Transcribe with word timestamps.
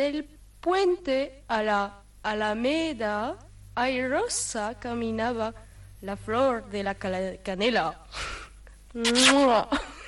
del 0.00 0.24
puente 0.60 1.44
a 1.46 1.62
la 1.62 2.02
alameda 2.22 3.36
airosa 3.74 4.78
caminaba 4.78 5.52
la 6.00 6.16
flor 6.16 6.70
de 6.70 6.82
la 6.82 6.94
canela. 6.94 8.06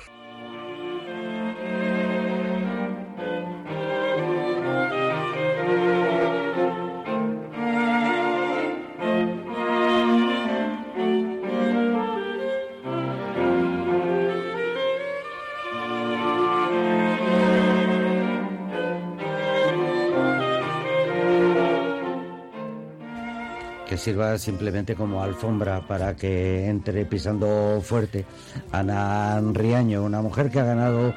sirva 24.03 24.37
simplemente 24.37 24.95
como 24.95 25.23
alfombra 25.23 25.81
para 25.87 26.15
que 26.15 26.67
entre 26.67 27.05
pisando 27.05 27.79
fuerte 27.81 28.25
Ana 28.71 29.39
Riaño, 29.53 30.03
una 30.03 30.21
mujer 30.21 30.49
que 30.51 30.59
ha 30.59 30.65
ganado 30.65 31.13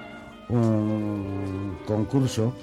un 0.48 1.78
concurso 1.86 2.54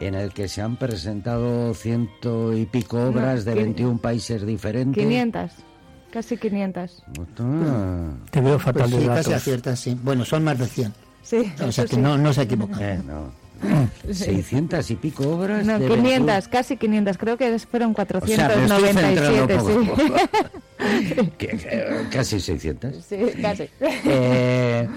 en 0.00 0.14
el 0.14 0.32
que 0.32 0.48
se 0.48 0.60
han 0.62 0.76
presentado 0.76 1.72
ciento 1.74 2.52
y 2.54 2.66
pico 2.66 2.98
obras 3.08 3.44
de 3.44 3.52
quin- 3.52 3.62
21 3.64 3.98
países 3.98 4.44
diferentes. 4.46 5.02
500, 5.02 5.50
casi 6.12 6.36
500. 6.36 7.02
Ah, 7.38 8.10
Te 8.30 8.40
veo 8.40 8.58
fatal 8.58 8.82
Pues 8.82 8.92
de 8.92 9.00
sí, 9.00 9.06
casi 9.06 9.32
aciertas, 9.32 9.80
sí. 9.80 9.98
Bueno, 10.02 10.24
son 10.24 10.44
más 10.44 10.58
de 10.58 10.66
100. 10.66 10.92
Sí, 11.22 11.52
O 11.66 11.70
sea 11.72 11.84
que 11.84 11.96
sí. 11.96 12.00
no, 12.00 12.16
no 12.18 12.32
se 12.32 12.42
equivoca. 12.42 12.76
eh, 12.80 13.00
no. 13.06 13.39
600 14.10 14.90
y 14.90 14.96
pico 14.96 15.28
obras. 15.36 15.64
No, 15.66 15.78
de 15.78 15.86
500, 15.88 16.02
21. 16.02 16.42
casi 16.50 16.76
500. 16.76 17.18
Creo 17.18 17.36
que 17.36 17.58
fueron 17.58 17.90
O 17.90 17.94
sea, 17.94 18.48
497, 18.48 19.56
un 19.58 19.84
sí. 19.84 19.90
poco. 19.90 21.30
Que- 21.38 22.06
casi 22.10 22.40
600. 22.40 23.04
sí, 23.04 23.18
casi. 23.40 23.68
Eh, 24.04 24.88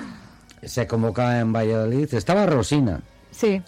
se 0.64 0.88
convocaba 0.88 1.40
en 1.40 1.52
Valladolid. 1.52 2.14
Estaba 2.14 2.46
Rosina, 2.46 3.02
Sí, 3.32 3.62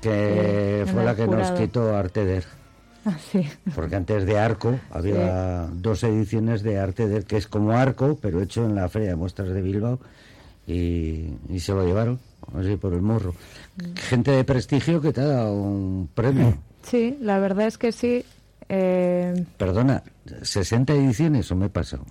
que 0.00 0.82
Sí, 0.86 0.92
fue 0.92 1.04
la 1.04 1.14
que 1.16 1.26
nos 1.26 1.50
quitó 1.52 1.96
Arteder. 1.96 2.44
ah, 3.06 3.16
sí. 3.30 3.48
Porque 3.74 3.96
antes 3.96 4.26
de 4.26 4.38
Arco 4.38 4.78
había 4.90 5.66
dos 5.72 6.02
ediciones 6.04 6.62
de 6.62 6.78
Arteder, 6.78 7.24
que 7.24 7.36
es 7.38 7.46
como 7.46 7.72
Arco, 7.72 8.18
pero 8.20 8.42
hecho 8.42 8.64
en 8.66 8.74
la 8.74 8.88
Feria 8.88 9.08
de 9.10 9.16
Muestras 9.16 9.48
de 9.48 9.62
Bilbao. 9.62 9.98
Y, 10.72 11.36
y 11.48 11.60
se 11.60 11.72
lo 11.72 11.84
llevaron, 11.84 12.18
así 12.58 12.76
por 12.76 12.94
el 12.94 13.02
morro. 13.02 13.34
Gente 13.96 14.30
de 14.30 14.44
prestigio 14.44 15.00
que 15.00 15.12
te 15.12 15.20
ha 15.20 15.26
dado 15.26 15.52
un 15.54 16.08
premio. 16.14 16.56
Sí, 16.82 17.16
la 17.20 17.38
verdad 17.38 17.66
es 17.66 17.78
que 17.78 17.92
sí. 17.92 18.24
Eh, 18.68 19.44
Perdona, 19.58 20.02
¿60 20.26 20.90
ediciones 20.94 21.50
o 21.50 21.56
me 21.56 21.66
he 21.66 21.70
pasado? 21.70 22.04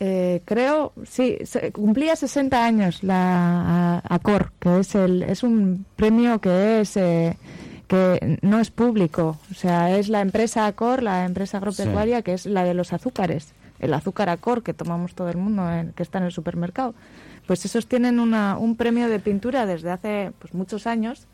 eh, 0.00 0.42
creo, 0.44 0.92
sí, 1.08 1.38
se- 1.44 1.70
cumplía 1.72 2.14
60 2.16 2.64
años 2.64 3.02
la 3.02 3.98
ACOR, 4.08 4.50
que 4.58 4.80
es 4.80 4.94
el 4.96 5.22
es 5.22 5.42
un 5.42 5.86
premio 5.96 6.40
que 6.40 6.80
es 6.80 6.96
eh, 6.96 7.36
que 7.86 8.38
no 8.42 8.60
es 8.60 8.70
público, 8.70 9.38
o 9.50 9.54
sea, 9.54 9.96
es 9.96 10.08
la 10.08 10.20
empresa 10.20 10.66
ACOR, 10.66 11.02
la 11.02 11.24
empresa 11.24 11.58
agropecuaria, 11.58 12.22
que 12.22 12.34
es 12.34 12.44
la 12.46 12.64
de 12.64 12.74
los 12.74 12.92
azúcares, 12.92 13.52
el 13.78 13.94
azúcar 13.94 14.28
ACOR 14.30 14.62
que 14.62 14.74
tomamos 14.74 15.14
todo 15.14 15.28
el 15.30 15.36
mundo, 15.36 15.70
en- 15.72 15.92
que 15.92 16.02
está 16.02 16.18
en 16.18 16.24
el 16.24 16.32
supermercado. 16.32 16.94
Pues 17.46 17.64
esos 17.64 17.86
tienen 17.86 18.20
una, 18.20 18.56
un 18.56 18.76
premio 18.76 19.08
de 19.08 19.18
pintura 19.18 19.66
desde 19.66 19.90
hace 19.90 20.32
pues, 20.38 20.54
muchos 20.54 20.86
años 20.86 21.26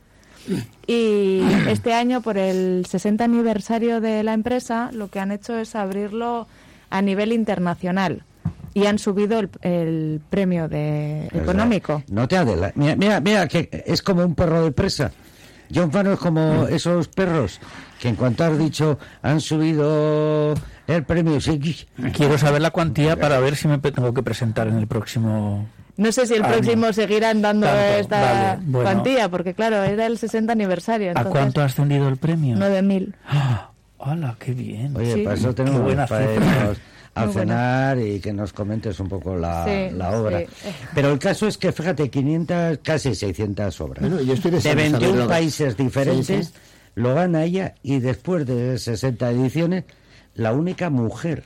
y 0.87 1.43
este 1.69 1.95
año, 1.95 2.21
por 2.21 2.39
el 2.39 2.87
60 2.87 3.25
aniversario 3.25 4.01
de 4.01 4.23
la 4.23 4.33
empresa, 4.33 4.91
lo 4.93 5.09
que 5.09 5.21
han 5.21 5.33
hecho 5.33 5.59
es 5.59 5.75
abrirlo 5.75 6.47
a 6.91 7.03
nivel 7.03 7.33
internacional 7.33 8.25
y 8.73 8.87
han 8.87 8.99
subido 8.99 9.41
el, 9.41 9.51
el 9.63 10.21
premio 10.31 10.69
de, 10.69 11.27
económico. 11.33 12.03
No 12.09 12.29
te 12.29 12.37
adelantes. 12.37 12.77
Mira, 12.77 12.97
mira, 12.97 13.21
mira, 13.21 13.49
que 13.49 13.85
es 13.87 14.03
como 14.03 14.25
un 14.25 14.35
perro 14.35 14.65
de 14.65 14.73
presa. 14.73 15.13
John 15.73 15.93
Fano 15.93 16.13
es 16.13 16.19
como 16.19 16.67
esos 16.67 17.07
perros 17.09 17.61
que 18.01 18.09
en 18.09 18.17
cuanto 18.17 18.45
has 18.45 18.59
dicho 18.59 18.99
han 19.23 19.41
subido 19.41 20.55
el 20.87 21.05
premio. 21.05 21.41
sí, 21.41 21.61
Quiero 22.13 22.39
saber 22.39 22.61
la 22.61 22.71
cuantía 22.71 23.17
para 23.17 23.39
ver 23.39 23.55
si 23.55 23.69
me 23.69 23.79
tengo 23.79 24.13
que 24.13 24.23
presentar 24.23 24.67
en 24.67 24.79
el 24.79 24.89
próximo. 24.89 25.69
No 26.01 26.13
sé 26.13 26.27
si 26.27 26.35
el 26.35 26.43
Ah, 26.45 26.49
próximo 26.49 26.93
seguirán 26.93 27.43
dando 27.43 27.67
Tanto, 27.67 27.83
esta 28.01 28.21
vale, 28.21 28.63
bueno. 28.65 28.91
cuantía, 28.91 29.29
porque 29.29 29.53
claro, 29.55 29.83
era 29.85 30.07
el 30.07 30.17
60 30.19 30.53
aniversario. 30.53 31.09
¿A 31.09 31.11
Entonces, 31.11 31.33
cuánto 31.33 31.61
ha 31.61 31.65
ascendido 31.67 32.09
el 32.09 32.17
premio? 32.17 32.57
9.000. 32.57 33.15
¡Ah! 33.27 33.71
¡Hala, 33.99 34.35
qué 34.39 34.53
bien! 34.53 34.97
Oye, 34.97 35.13
Sí. 35.15 35.23
para 35.23 35.37
eso 35.37 35.49
Qué 35.49 35.55
tenemos 35.57 35.83
buena 35.83 36.05
a 36.05 36.09
Muy 37.27 37.35
buena. 37.35 37.55
cenar 37.55 37.99
y 37.99 38.19
que 38.21 38.33
nos 38.33 38.53
comentes 38.55 38.99
un 38.99 39.09
poco 39.11 39.37
la, 39.37 39.65
Sí, 39.67 39.95
la 39.95 40.11
obra. 40.19 40.39
sí. 40.41 40.47
Pero 40.95 41.11
el 41.13 41.19
caso 41.19 41.47
es 41.49 41.59
que, 41.59 41.71
fíjate, 41.73 42.09
500, 42.09 42.79
casi 42.83 43.15
600 43.15 43.79
obras. 43.83 44.01
Bueno, 44.09 44.23
yo 44.23 44.33
estoy 44.33 44.53
de 44.53 44.57
deseando 44.57 44.83
21 44.83 45.07
saberlo. 45.13 45.29
países 45.29 45.77
diferentes, 45.77 46.47
Sí, 46.47 46.53
sí. 46.55 46.59
lo 46.95 47.15
gana 47.15 47.45
ella 47.45 47.75
y 47.83 47.99
después 47.99 48.47
de 48.47 48.79
60 48.79 49.31
ediciones, 49.33 49.85
la 50.35 50.53
única 50.55 50.89
mujer, 50.89 51.45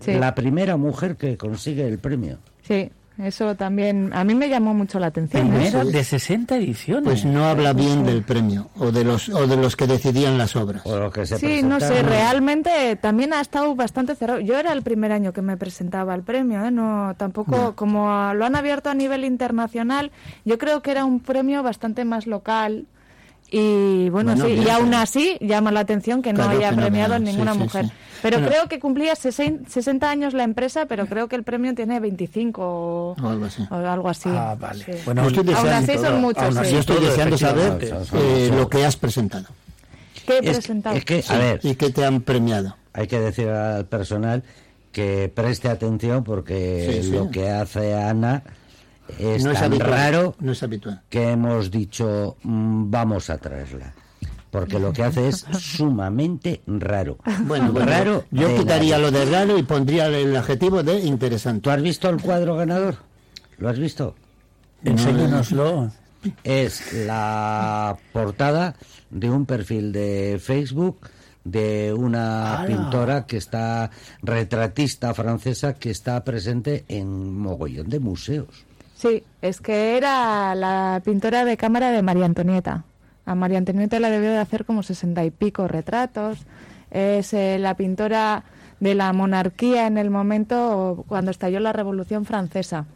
Sí. 0.00 0.12
la 0.14 0.34
primera 0.34 0.76
mujer 0.78 1.16
que 1.16 1.36
consigue 1.36 1.86
el 1.86 1.98
premio. 1.98 2.38
Sí, 2.66 2.90
eso 3.18 3.54
también 3.56 4.10
a 4.14 4.24
mí 4.24 4.34
me 4.34 4.48
llamó 4.48 4.74
mucho 4.74 4.98
la 4.98 5.08
atención. 5.08 5.46
¿eh? 5.48 5.50
Primera 5.50 5.84
sí. 5.84 5.92
de 5.92 6.04
60 6.04 6.56
ediciones. 6.56 7.04
Pues 7.04 7.24
no 7.24 7.44
habla 7.44 7.72
bien 7.72 8.04
del 8.04 8.22
premio 8.22 8.70
o 8.76 8.90
de 8.90 9.04
los 9.04 9.28
o 9.28 9.46
de 9.46 9.56
los 9.56 9.76
que 9.76 9.86
decidían 9.86 10.38
las 10.38 10.56
obras. 10.56 10.82
O 10.86 10.96
lo 10.98 11.10
que 11.10 11.26
se 11.26 11.38
Sí, 11.38 11.62
no 11.62 11.78
sé, 11.80 12.02
realmente 12.02 12.96
también 12.96 13.32
ha 13.32 13.40
estado 13.40 13.74
bastante 13.74 14.14
cerrado. 14.14 14.40
Yo 14.40 14.58
era 14.58 14.72
el 14.72 14.82
primer 14.82 15.12
año 15.12 15.32
que 15.32 15.42
me 15.42 15.56
presentaba 15.56 16.14
al 16.14 16.22
premio, 16.22 16.64
¿eh? 16.64 16.70
no 16.70 17.14
tampoco 17.16 17.74
como 17.76 18.10
a- 18.12 18.34
lo 18.34 18.44
han 18.44 18.56
abierto 18.56 18.90
a 18.90 18.94
nivel 18.94 19.24
internacional, 19.24 20.10
yo 20.44 20.58
creo 20.58 20.82
que 20.82 20.90
era 20.90 21.04
un 21.04 21.20
premio 21.20 21.62
bastante 21.62 22.04
más 22.04 22.26
local 22.26 22.86
y 23.52 24.08
bueno, 24.08 24.30
Bueno, 24.32 24.46
sí, 24.46 24.52
bien, 24.54 24.66
y 24.66 24.70
aún 24.70 24.88
sí. 24.90 24.94
así 24.94 25.36
llama 25.40 25.70
la 25.70 25.80
atención 25.80 26.22
que 26.22 26.32
no 26.32 26.38
Claro, 26.38 26.50
haya 26.58 26.70
fenomenal, 26.70 26.90
premiado 26.90 27.14
a 27.14 27.18
sí, 27.18 27.24
ninguna 27.24 27.52
sí, 27.52 27.58
mujer. 27.58 27.84
sí. 27.86 27.92
Pero 28.22 28.36
Bueno. 28.38 28.50
creo 28.52 28.68
que 28.68 28.78
cumplía 28.78 29.14
60 29.16 29.68
60 29.68 30.08
años 30.10 30.32
la 30.32 30.44
empresa, 30.44 30.86
pero 30.86 31.06
creo 31.06 31.28
que 31.28 31.36
el 31.36 31.42
premio 31.42 31.74
tiene 31.74 31.98
25 32.00 32.62
o, 32.62 33.16
O 33.20 33.28
algo 33.28 33.44
así. 33.46 33.62
o 33.70 33.74
algo 33.74 34.08
así. 34.08 34.28
Ah, 34.32 34.56
vale. 34.58 34.84
Sí. 34.84 34.92
Bueno, 35.04 35.22
Aún 35.22 35.32
así 35.38 35.42
deseando- 35.86 36.02
son 36.02 36.20
muchos, 36.20 36.56
así 36.56 36.72
Yo 36.72 36.78
estoy 36.78 37.04
deseando 37.04 37.36
saber 37.36 37.78
eh, 38.14 38.50
lo 38.56 38.68
que 38.68 38.84
has 38.84 38.96
presentado 38.96 39.46
¿Qué 40.26 40.34
he 40.38 40.50
Es, 40.50 40.56
presentado? 40.58 40.96
es 40.96 41.04
que, 41.04 41.24
a 41.28 41.36
ver, 41.36 41.60
y 41.64 41.74
que 41.74 41.90
te 41.90 42.04
han 42.04 42.20
premiado. 42.22 42.76
hay 42.92 43.06
que 43.08 43.18
decir 43.18 43.48
al 43.48 43.86
personal 43.86 44.44
que 44.92 45.30
preste 45.34 45.68
atención 45.68 46.22
porque 46.22 47.00
Sí, 47.02 47.08
sí. 47.08 47.10
lo 47.16 47.28
que 47.30 47.48
hace 47.50 47.94
Ana 47.94 48.44
es 49.18 49.44
no 49.44 49.50
es 49.50 49.58
tan 49.58 49.66
habitual. 49.72 49.90
raro 49.90 50.34
No 50.40 50.52
es 50.52 50.62
habitual. 50.62 51.02
que 51.08 51.30
hemos 51.30 51.70
dicho 51.70 52.36
mm, 52.42 52.90
vamos 52.90 53.30
a 53.30 53.38
traerla. 53.38 53.94
Porque 54.50 54.78
lo 54.78 54.92
que 54.92 55.02
hace 55.02 55.28
es 55.28 55.46
sumamente 55.58 56.60
raro. 56.66 57.16
Bueno, 57.46 57.72
bueno, 57.72 57.90
raro. 57.90 58.24
yo 58.30 58.54
quitaría 58.56 58.98
lo 58.98 59.10
de 59.10 59.24
raro 59.24 59.56
y 59.56 59.62
pondría 59.62 60.06
el 60.08 60.36
adjetivo 60.36 60.82
de 60.82 61.00
interesante. 61.00 61.62
¿Tú 61.62 61.70
has 61.70 61.80
visto 61.80 62.08
el 62.10 62.20
cuadro 62.20 62.56
ganador? 62.56 62.96
¿Lo 63.58 63.68
has 63.68 63.78
visto? 63.78 64.14
enséñanoslo. 64.84 65.90
Es 66.44 66.92
la 66.92 67.96
portada 68.12 68.74
de 69.10 69.30
un 69.30 69.46
perfil 69.46 69.92
de 69.92 70.40
Facebook 70.42 70.98
de 71.44 71.92
una 71.92 72.64
pintora 72.66 73.26
que 73.26 73.36
está 73.36 73.90
retratista 74.22 75.12
francesa 75.14 75.74
que 75.74 75.90
está 75.90 76.22
presente 76.22 76.84
en 76.88 77.36
mogollón 77.36 77.88
de 77.88 77.98
museos. 77.98 78.64
Sí, 79.02 79.24
es 79.40 79.60
que 79.60 79.96
era 79.96 80.54
la 80.54 81.02
pintora 81.04 81.44
de 81.44 81.56
cámara 81.56 81.90
de 81.90 82.02
María 82.02 82.24
Antonieta. 82.24 82.84
A 83.26 83.34
María 83.34 83.58
Antonieta 83.58 83.98
la 83.98 84.10
debió 84.10 84.30
de 84.30 84.38
hacer 84.38 84.64
como 84.64 84.84
sesenta 84.84 85.24
y 85.24 85.32
pico 85.32 85.66
retratos. 85.66 86.46
Es 86.92 87.34
eh, 87.34 87.58
la 87.58 87.74
pintora 87.76 88.44
de 88.78 88.94
la 88.94 89.12
monarquía 89.12 89.88
en 89.88 89.98
el 89.98 90.10
momento 90.10 91.04
cuando 91.08 91.32
estalló 91.32 91.58
la 91.58 91.72
Revolución 91.72 92.26
Francesa. 92.26 92.86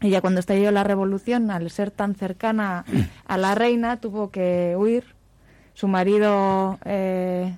Ella 0.00 0.20
cuando 0.20 0.38
estalló 0.38 0.70
la 0.70 0.84
Revolución, 0.84 1.50
al 1.50 1.68
ser 1.70 1.90
tan 1.90 2.14
cercana 2.14 2.84
a 3.26 3.36
la 3.36 3.56
reina, 3.56 3.96
tuvo 3.96 4.30
que 4.30 4.76
huir. 4.78 5.06
Su 5.74 5.88
marido 5.88 6.78
eh, 6.84 7.52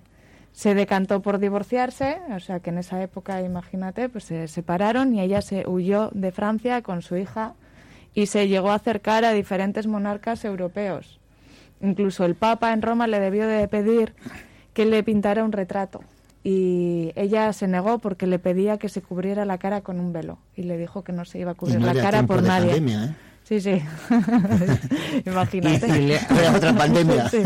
se 0.53 0.75
decantó 0.75 1.21
por 1.21 1.39
divorciarse, 1.39 2.17
o 2.35 2.41
sea 2.41 2.61
que 2.61 2.71
en 2.71 2.79
esa 2.79 3.03
época, 3.03 3.43
imagínate, 3.43 4.09
pues 4.09 4.25
se 4.25 4.49
separaron 4.49 5.15
y 5.15 5.21
ella 5.21 5.43
se 5.43 5.69
huyó 5.69 6.09
de 6.15 6.33
Francia 6.33 6.81
con 6.81 7.03
su 7.03 7.19
hija 7.19 7.53
y 8.15 8.27
se 8.27 8.49
llegó 8.49 8.71
a 8.71 8.77
acercar 8.77 9.25
a 9.25 9.33
diferentes 9.33 9.87
monarcas 9.87 10.45
europeos. 10.45 11.19
Incluso 11.83 12.25
el 12.25 12.35
Papa 12.35 12.73
en 12.73 12.81
Roma 12.83 13.07
le 13.07 13.21
debió 13.21 13.47
de 13.47 13.67
pedir 13.69 14.15
que 14.73 14.85
le 14.87 15.03
pintara 15.03 15.45
un 15.45 15.53
retrato 15.53 16.03
y 16.43 17.13
ella 17.17 17.53
se 17.53 17.67
negó 17.69 17.99
porque 17.99 18.27
le 18.27 18.39
pedía 18.39 18.79
que 18.79 18.89
se 18.89 19.03
cubriera 19.03 19.45
la 19.45 19.59
cara 19.59 19.81
con 19.83 19.99
un 20.01 20.13
velo 20.13 20.39
y 20.57 20.63
le 20.65 20.77
dijo 20.79 21.03
que 21.05 21.13
no 21.13 21.25
se 21.25 21.39
iba 21.39 21.53
a 21.53 21.55
cubrir 21.55 21.81
no 21.81 21.93
la 21.93 22.01
cara 22.03 22.23
por 22.25 22.43
de 22.43 22.49
nadie. 22.49 22.67
pandemia, 22.73 23.05
¿eh? 23.05 23.15
Sí, 23.45 23.61
sí. 23.61 23.83
Imagínate. 25.27 25.87
Y- 25.89 25.93
y 25.93 26.07
le- 26.07 26.15
Era 26.39 26.53
otra 26.57 26.73
pandemia. 26.75 27.29
Sí, 27.31 27.43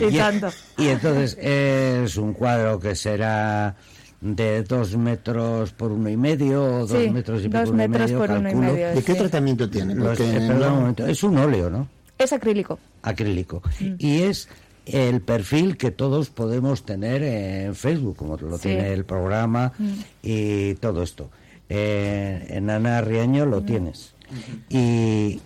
y 0.00 0.14
Y- 0.14 0.16
tanto. 0.18 0.48
Y 0.78 0.88
entonces 0.88 1.36
es 1.40 2.16
un 2.16 2.32
cuadro 2.32 2.78
que 2.80 2.94
será 2.94 3.74
de 4.20 4.62
dos 4.62 4.96
metros 4.96 5.72
por 5.72 5.92
uno 5.92 6.08
y 6.08 6.16
medio 6.16 6.64
o 6.64 6.86
dos 6.86 6.90
Sí, 7.02 7.10
metros 7.10 7.42
y 7.44 7.48
dos 7.48 7.62
por 7.66 7.74
uno 7.74 7.84
y 7.84 7.88
medio, 7.88 8.18
por 8.18 8.30
uno 8.30 8.38
y 8.40 8.42
calculo. 8.44 8.72
medio. 8.72 8.88
¿De 8.88 9.02
qué 9.02 9.12
Sí. 9.12 9.18
tratamiento 9.18 9.68
tiene? 9.70 9.94
Los- 9.94 10.18
eh, 10.20 10.34
perdón 10.46 10.60
no- 10.60 10.68
un 10.74 10.78
momento, 10.80 11.06
es 11.06 11.22
un 11.22 11.38
óleo, 11.38 11.70
¿no? 11.70 11.88
Es 12.18 12.32
acrílico. 12.32 12.78
Acrílico. 13.02 13.62
Y 13.98 14.22
es 14.22 14.48
el 14.86 15.20
perfil 15.20 15.76
que 15.76 15.90
todos 15.90 16.30
podemos 16.30 16.84
tener 16.84 17.22
en 17.22 17.74
Facebook, 17.74 18.16
como 18.16 18.36
lo 18.36 18.56
Sí. 18.56 18.68
tiene 18.68 18.92
el 18.92 19.04
programa 19.04 19.72
y 20.22 20.74
todo 20.76 21.02
esto. 21.02 21.28
Eh, 21.68 22.46
en 22.50 22.70
Ana 22.70 23.00
Riaño 23.00 23.44
lo 23.46 23.62
tienes. 23.62 24.14
Y 24.70 25.40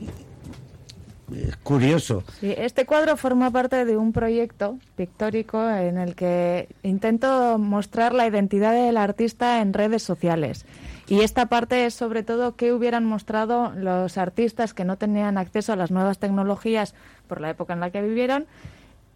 curioso. 1.63 2.25
Este 2.43 2.87
cuadro 2.87 3.17
forma 3.17 3.51
parte 3.51 3.85
de 3.85 3.97
un 3.97 4.13
proyecto 4.13 4.79
pictórico 4.97 5.69
en 5.69 5.99
el 5.99 6.15
que 6.15 6.69
intento 6.83 7.59
mostrar 7.59 8.13
la 8.15 8.27
identidad 8.27 8.73
del 8.73 8.97
artista 8.97 9.61
en 9.61 9.73
redes 9.73 10.03
sociales. 10.03 10.67
Y 11.09 11.23
esta 11.23 11.47
parte 11.47 11.87
es 11.87 11.95
sobre 11.95 12.23
todo 12.23 12.55
qué 12.55 12.73
hubieran 12.73 13.05
mostrado 13.05 13.73
los 13.75 14.17
artistas 14.17 14.75
que 14.75 14.85
no 14.85 14.97
tenían 14.97 15.39
acceso 15.39 15.73
a 15.73 15.77
las 15.77 15.91
nuevas 15.91 16.19
tecnologías 16.19 16.95
por 17.27 17.41
la 17.41 17.51
época 17.51 17.73
en 17.73 17.81
la 17.81 17.91
que 17.91 18.01
vivieron, 18.01 18.47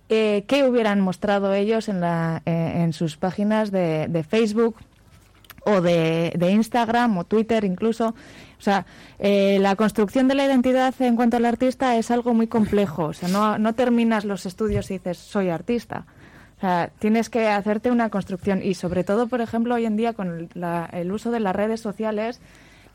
eh, 0.08 0.44
qué 0.48 0.64
hubieran 0.64 1.00
mostrado 1.00 1.54
ellos 1.54 1.88
en, 1.88 2.00
la, 2.00 2.42
eh, 2.46 2.82
en 2.82 2.92
sus 2.92 3.16
páginas 3.16 3.70
de, 3.70 4.26
Facebook, 4.28 4.76
o 5.66 5.80
de 5.80 6.50
Instagram 6.50 7.16
o 7.16 7.24
Twitter 7.24 7.64
incluso. 7.64 8.14
O 8.64 8.70
sea, 8.72 8.86
eh, 9.18 9.58
la 9.60 9.76
construcción 9.76 10.26
de 10.26 10.34
la 10.34 10.46
identidad 10.46 10.94
en 11.00 11.16
cuanto 11.16 11.36
al 11.36 11.44
artista 11.44 11.96
es 11.98 12.10
algo 12.10 12.32
muy 12.32 12.46
complejo. 12.46 13.04
O 13.04 13.12
sea, 13.12 13.28
no, 13.28 13.58
no 13.58 13.74
terminas 13.74 14.24
los 14.24 14.46
estudios 14.46 14.90
y 14.90 14.94
dices, 14.94 15.18
soy 15.18 15.50
artista. 15.50 16.06
O 16.56 16.60
sea, 16.62 16.90
tienes 16.98 17.28
que 17.28 17.46
hacerte 17.48 17.90
una 17.90 18.08
construcción. 18.08 18.62
Y 18.62 18.72
sobre 18.72 19.04
todo, 19.04 19.26
por 19.26 19.42
ejemplo, 19.42 19.74
hoy 19.74 19.84
en 19.84 19.98
día 19.98 20.14
con 20.14 20.28
el, 20.28 20.48
la- 20.54 20.88
el 20.94 21.12
uso 21.12 21.30
de 21.30 21.40
las 21.40 21.54
redes 21.54 21.80
sociales, 21.82 22.40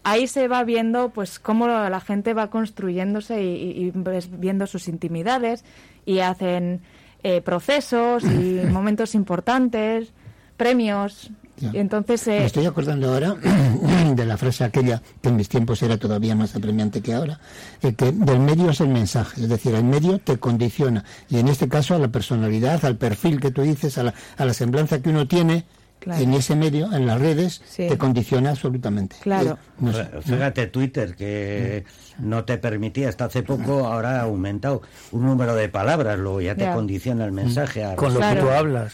ahí 0.03 0.25
se 0.25 0.47
va 0.47 0.63
viendo 0.63 1.09
pues 1.09 1.37
cómo 1.37 1.67
la 1.67 1.99
gente 1.99 2.33
va 2.33 2.49
construyéndose 2.49 3.43
y, 3.43 3.91
y- 3.93 3.93
viendo 4.31 4.65
sus 4.65 4.87
intimidades 4.87 5.63
y 6.03 6.17
hacen 6.19 6.81
eh, 7.21 7.41
procesos 7.41 8.23
y 8.23 8.61
momentos 8.71 9.13
importantes, 9.13 10.13
premios. 10.57 11.29
Ya. 11.59 11.71
Entonces, 11.73 12.25
Me 12.27 12.37
eh, 12.39 12.45
estoy 12.45 12.65
acordando 12.65 13.11
ahora 13.13 13.35
de 14.15 14.25
la 14.25 14.37
frase 14.37 14.63
aquella 14.63 15.01
que 15.21 15.29
en 15.29 15.35
mis 15.35 15.49
tiempos 15.49 15.81
era 15.83 15.97
todavía 15.97 16.35
más 16.35 16.55
apremiante 16.55 17.01
que 17.01 17.13
ahora, 17.13 17.39
eh, 17.81 17.93
que 17.93 18.11
del 18.11 18.39
medio 18.39 18.69
es 18.69 18.81
el 18.81 18.89
mensaje, 18.89 19.41
es 19.41 19.49
decir, 19.49 19.75
el 19.75 19.83
medio 19.83 20.19
te 20.19 20.37
condiciona 20.37 21.03
y 21.29 21.37
en 21.39 21.47
este 21.47 21.67
caso 21.67 21.95
a 21.95 21.99
la 21.99 22.07
personalidad, 22.07 22.83
al 22.85 22.95
perfil 22.97 23.39
que 23.39 23.51
tú 23.51 23.61
dices, 23.61 23.97
a 23.97 24.03
la, 24.03 24.13
a 24.37 24.45
la 24.45 24.53
semblanza 24.53 25.01
que 25.01 25.09
uno 25.09 25.27
tiene 25.27 25.65
Claro. 25.99 26.23
en 26.23 26.33
ese 26.33 26.55
medio, 26.55 26.93
en 26.93 27.05
las 27.05 27.19
redes, 27.19 27.61
Sí. 27.69 27.85
te 27.89 27.97
condiciona 27.97 28.51
absolutamente. 28.51 29.17
Claro. 29.19 29.55
Eh, 29.55 29.57
no 29.81 29.91
sé, 29.91 30.05
Fíjate, 30.21 30.67
Twitter, 30.67 31.13
que 31.13 31.83
no 32.19 32.45
te 32.45 32.57
permitía 32.57 33.09
hasta 33.09 33.25
hace 33.25 33.43
poco, 33.43 33.85
ahora 33.85 34.19
ha 34.19 34.21
aumentado 34.21 34.81
un 35.11 35.25
número 35.25 35.55
de 35.55 35.67
palabras, 35.67 36.17
luego 36.17 36.39
ya 36.39 36.55
te 36.55 36.71
condiciona 36.71 37.25
el 37.25 37.33
mensaje. 37.33 37.83
a- 37.83 37.97
Con 37.97 38.13
lo 38.13 38.19
Claro. 38.21 38.35
que 38.39 38.41
tú 38.47 38.49
hablas. 38.49 38.93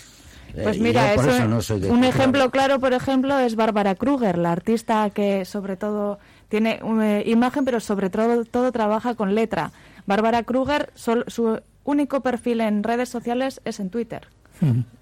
Eh, 0.55 0.61
Pues 0.63 0.77
y 0.77 0.81
mira, 0.81 1.13
eso- 1.13 1.29
eso 1.29 1.47
no 1.47 1.61
soy 1.61 1.81
de 1.81 1.89
un 1.89 2.03
ejemplo 2.03 2.49
claro, 2.51 2.79
por 2.79 2.93
ejemplo, 2.93 3.37
es 3.39 3.55
Bárbara 3.55 3.95
Kruger, 3.95 4.37
la 4.37 4.51
artista 4.51 5.09
que 5.09 5.43
sobre 5.45 5.75
todo 5.77 6.17
tiene 6.49 6.79
eh, 7.01 7.23
imagen, 7.25 7.65
pero 7.65 7.79
sobre 7.79 8.09
todo, 8.09 8.45
todo 8.45 8.71
trabaja 8.71 9.15
con 9.15 9.35
letra. 9.35 9.71
Bárbara 10.05 10.43
Kruger, 10.43 10.91
sol- 10.95 11.25
su 11.27 11.59
único 11.83 12.21
perfil 12.21 12.61
en 12.61 12.83
redes 12.83 13.09
sociales 13.09 13.59
es 13.65 13.79
en 13.79 13.89
Twitter. 13.89 14.27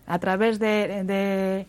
A 0.08 0.20
través 0.20 0.58
de, 0.60 1.66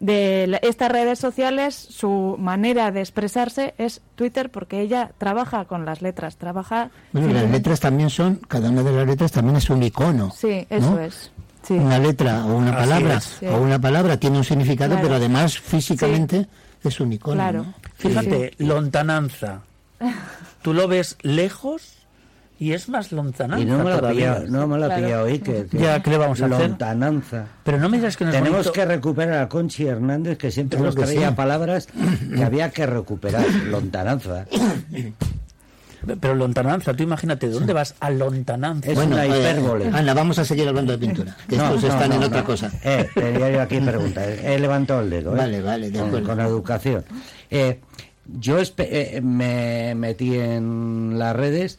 de, 0.00 0.58
estas 0.62 0.92
redes 0.92 1.18
sociales, 1.18 1.74
su 1.74 2.36
manera 2.38 2.92
de 2.92 3.00
expresarse 3.00 3.74
es 3.78 4.00
Twitter, 4.14 4.50
porque 4.50 4.80
ella 4.80 5.10
trabaja 5.18 5.64
con 5.64 5.84
las 5.84 6.00
letras, 6.00 6.36
trabaja... 6.36 6.90
Bueno, 7.12 7.32
las 7.32 7.50
letras 7.50 7.80
también 7.80 8.08
son, 8.10 8.36
cada 8.36 8.70
una 8.70 8.82
de 8.84 8.92
las 8.92 9.06
letras 9.06 9.32
también 9.32 9.56
es 9.56 9.68
un 9.68 9.82
icono. 9.82 10.30
Sí, 10.30 10.66
eso 10.70 10.92
¿no? 10.92 11.00
es. 11.00 11.32
Sí. 11.68 11.74
Una 11.74 11.98
letra 11.98 12.44
o 12.46 12.56
una 12.56 12.70
Así 12.70 12.78
palabra 12.88 13.14
es. 13.18 13.24
Sí. 13.40 13.46
o 13.46 13.60
una 13.60 13.78
palabra 13.78 14.16
tiene 14.16 14.38
un 14.38 14.44
significado, 14.44 14.90
Claro. 14.94 15.02
pero 15.06 15.14
además 15.16 15.58
físicamente 15.58 16.46
es 16.82 16.98
un 17.00 17.12
icono. 17.12 17.34
Claro. 17.36 17.62
¿no? 17.64 17.74
Fíjate, 17.94 18.54
lontananza. 18.58 19.60
Tú 20.62 20.72
lo 20.74 20.88
ves 20.88 21.16
lejos 21.22 21.94
y 22.60 22.72
es 22.72 22.88
más 22.88 23.12
lontananza 23.12 23.62
Y 23.62 23.66
no 23.66 23.78
me 23.78 23.90
la 23.90 23.96
ha 23.96 23.98
todavía. 23.98 24.34
pillado, 24.36 24.46
no 24.50 24.66
me 24.66 24.78
la 24.78 24.86
ha 24.86 24.96
Claro. 24.98 25.22
hoy, 25.24 25.38
que, 25.38 25.66
que 25.66 25.78
Ya, 25.78 26.02
¿qué 26.02 26.10
le 26.10 26.16
vamos 26.18 26.40
a 26.42 26.46
hacer? 26.46 26.58
lontananza. 26.70 27.44
Pero 27.64 27.78
no 27.78 27.88
me 27.88 27.98
digas 27.98 28.16
que 28.16 28.24
no 28.24 28.30
Tenemos 28.32 28.50
bonito. 28.58 28.72
que 28.72 28.84
recuperar 28.84 29.42
a 29.42 29.48
Conchi 29.48 29.86
Hernández, 29.86 30.38
que 30.38 30.50
siempre 30.50 30.80
nos 30.80 30.94
que 30.96 31.02
traía 31.02 31.28
sí. 31.28 31.34
palabras 31.34 31.86
que 32.34 32.42
había 32.44 32.70
que 32.70 32.86
recuperar. 32.86 33.44
Lontananza. 33.70 34.46
Pero 36.20 36.34
lontananza, 36.34 36.94
tú 36.94 37.02
imagínate, 37.02 37.48
¿de 37.48 37.52
dónde 37.54 37.72
vas 37.72 37.94
a 38.00 38.10
lontananza? 38.10 38.90
Es 38.90 38.98
una 38.98 39.24
eh, 39.24 39.28
hipérbole. 39.28 39.86
Ana, 39.92 40.14
vamos 40.14 40.38
a 40.38 40.44
seguir 40.44 40.68
hablando 40.68 40.92
de 40.92 40.98
pintura, 40.98 41.36
que 41.48 41.56
No, 41.56 41.64
estos 41.74 41.82
no, 41.82 41.88
están 41.88 42.08
no, 42.10 42.14
en 42.16 42.20
no. 42.20 42.26
otra 42.28 42.44
cosa. 42.44 42.70
Eh, 42.84 43.08
tenía 43.14 43.50
yo 43.50 43.62
aquí 43.62 43.80
preguntas. 43.80 44.26
He 44.44 44.58
levantado 44.58 45.00
el 45.00 45.10
dedo. 45.10 45.34
¿eh? 45.34 45.38
Vale, 45.38 45.60
vale, 45.62 45.90
de 45.90 45.98
con, 45.98 46.08
acuerdo. 46.08 46.26
con 46.28 46.40
educación. 46.40 47.04
Eh, 47.50 47.80
yo 48.26 48.58
eh, 48.60 49.20
me 49.22 49.94
metí 49.94 50.36
en 50.36 51.18
las 51.18 51.34
redes, 51.34 51.78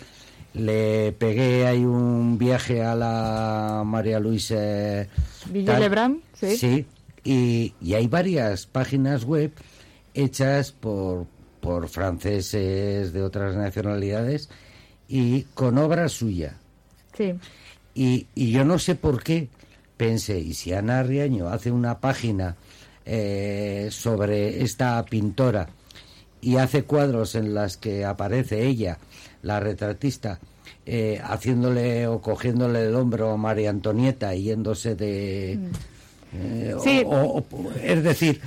le 0.54 1.12
pegué 1.14 1.66
ahí 1.68 1.86
un 1.86 2.38
viaje 2.38 2.84
a 2.84 2.96
la 2.96 3.84
María 3.86 4.20
Luisa. 4.20 5.08
Ville 5.50 5.66
tal. 5.66 5.80
Lebrun, 5.82 6.22
sí. 6.34 6.58
Sí, 6.58 6.86
y, 7.24 7.74
y 7.82 7.94
hay 7.94 8.08
varias 8.08 8.66
páginas 8.66 9.24
web 9.26 9.52
hechas 10.14 10.72
por, 10.72 11.28
por 11.60 11.88
franceses 11.90 13.14
de 13.14 13.22
otras 13.24 13.56
nacionalidades 13.56 14.50
y 15.08 15.44
con 15.54 15.78
obra 15.78 16.08
suya. 16.10 16.56
Sí. 17.18 17.34
Y, 17.96 18.28
y 18.36 18.52
yo 18.52 18.64
no 18.66 18.80
sé 18.80 18.96
por 18.96 19.24
qué 19.24 19.50
pensé, 19.98 20.40
y 20.40 20.54
si 20.54 20.72
Ana 20.74 21.04
Riaño 21.04 21.50
hace 21.50 21.72
una 21.72 22.00
página 22.00 22.56
eh, 23.06 23.90
sobre 23.92 24.64
esta 24.64 25.04
pintora 25.06 25.68
y 26.42 26.56
hace 26.58 26.84
cuadros 26.84 27.36
en 27.36 27.54
las 27.54 27.76
que 27.78 28.06
aparece 28.06 28.66
ella, 28.66 28.98
la 29.42 29.60
retratista, 29.60 30.40
eh, 30.86 31.20
haciéndole 31.24 32.08
o 32.08 32.22
cogiéndole 32.22 32.86
el 32.86 32.96
hombro 32.96 33.32
a 33.32 33.38
María 33.38 33.70
Antonieta 33.72 34.34
y 34.36 34.44
yéndose 34.44 34.96
de... 34.96 35.60
eh, 36.34 36.74
o- 36.78 36.80
Sí. 36.82 37.04
o- 37.06 37.44
o- 37.52 37.72
es 37.84 38.04
decir, 38.04 38.40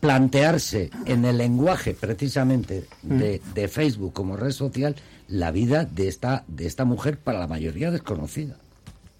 plantearse 0.00 0.90
en 1.06 1.24
el 1.24 1.38
lenguaje 1.38 1.94
precisamente 1.94 2.84
de, 3.02 3.40
de 3.54 3.68
Facebook 3.68 4.12
como 4.12 4.36
red 4.36 4.52
social 4.52 4.94
la 5.28 5.50
vida 5.50 5.84
de 5.84 6.08
esta 6.08 6.44
de 6.46 6.66
esta 6.66 6.84
mujer 6.84 7.18
para 7.18 7.38
la 7.38 7.46
mayoría 7.46 7.90
desconocida. 7.90 8.56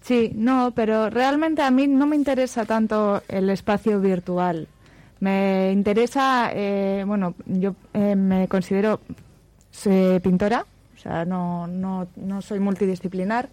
Sí, 0.01 0.31
no, 0.33 0.71
pero 0.75 1.09
realmente 1.09 1.61
a 1.61 1.71
mí 1.71 1.87
no 1.87 2.07
me 2.07 2.15
interesa 2.15 2.65
tanto 2.65 3.21
el 3.27 3.49
espacio 3.49 3.99
virtual. 3.99 4.67
Me 5.19 5.71
interesa, 5.71 6.51
eh, 6.53 7.03
bueno, 7.05 7.35
yo 7.45 7.75
eh, 7.93 8.15
me 8.15 8.47
considero 8.47 9.01
eh, 9.85 10.19
pintora, 10.23 10.65
o 10.95 10.99
sea, 10.99 11.25
no, 11.25 11.67
no, 11.67 12.07
no 12.15 12.41
soy 12.41 12.59
multidisciplinar. 12.59 13.49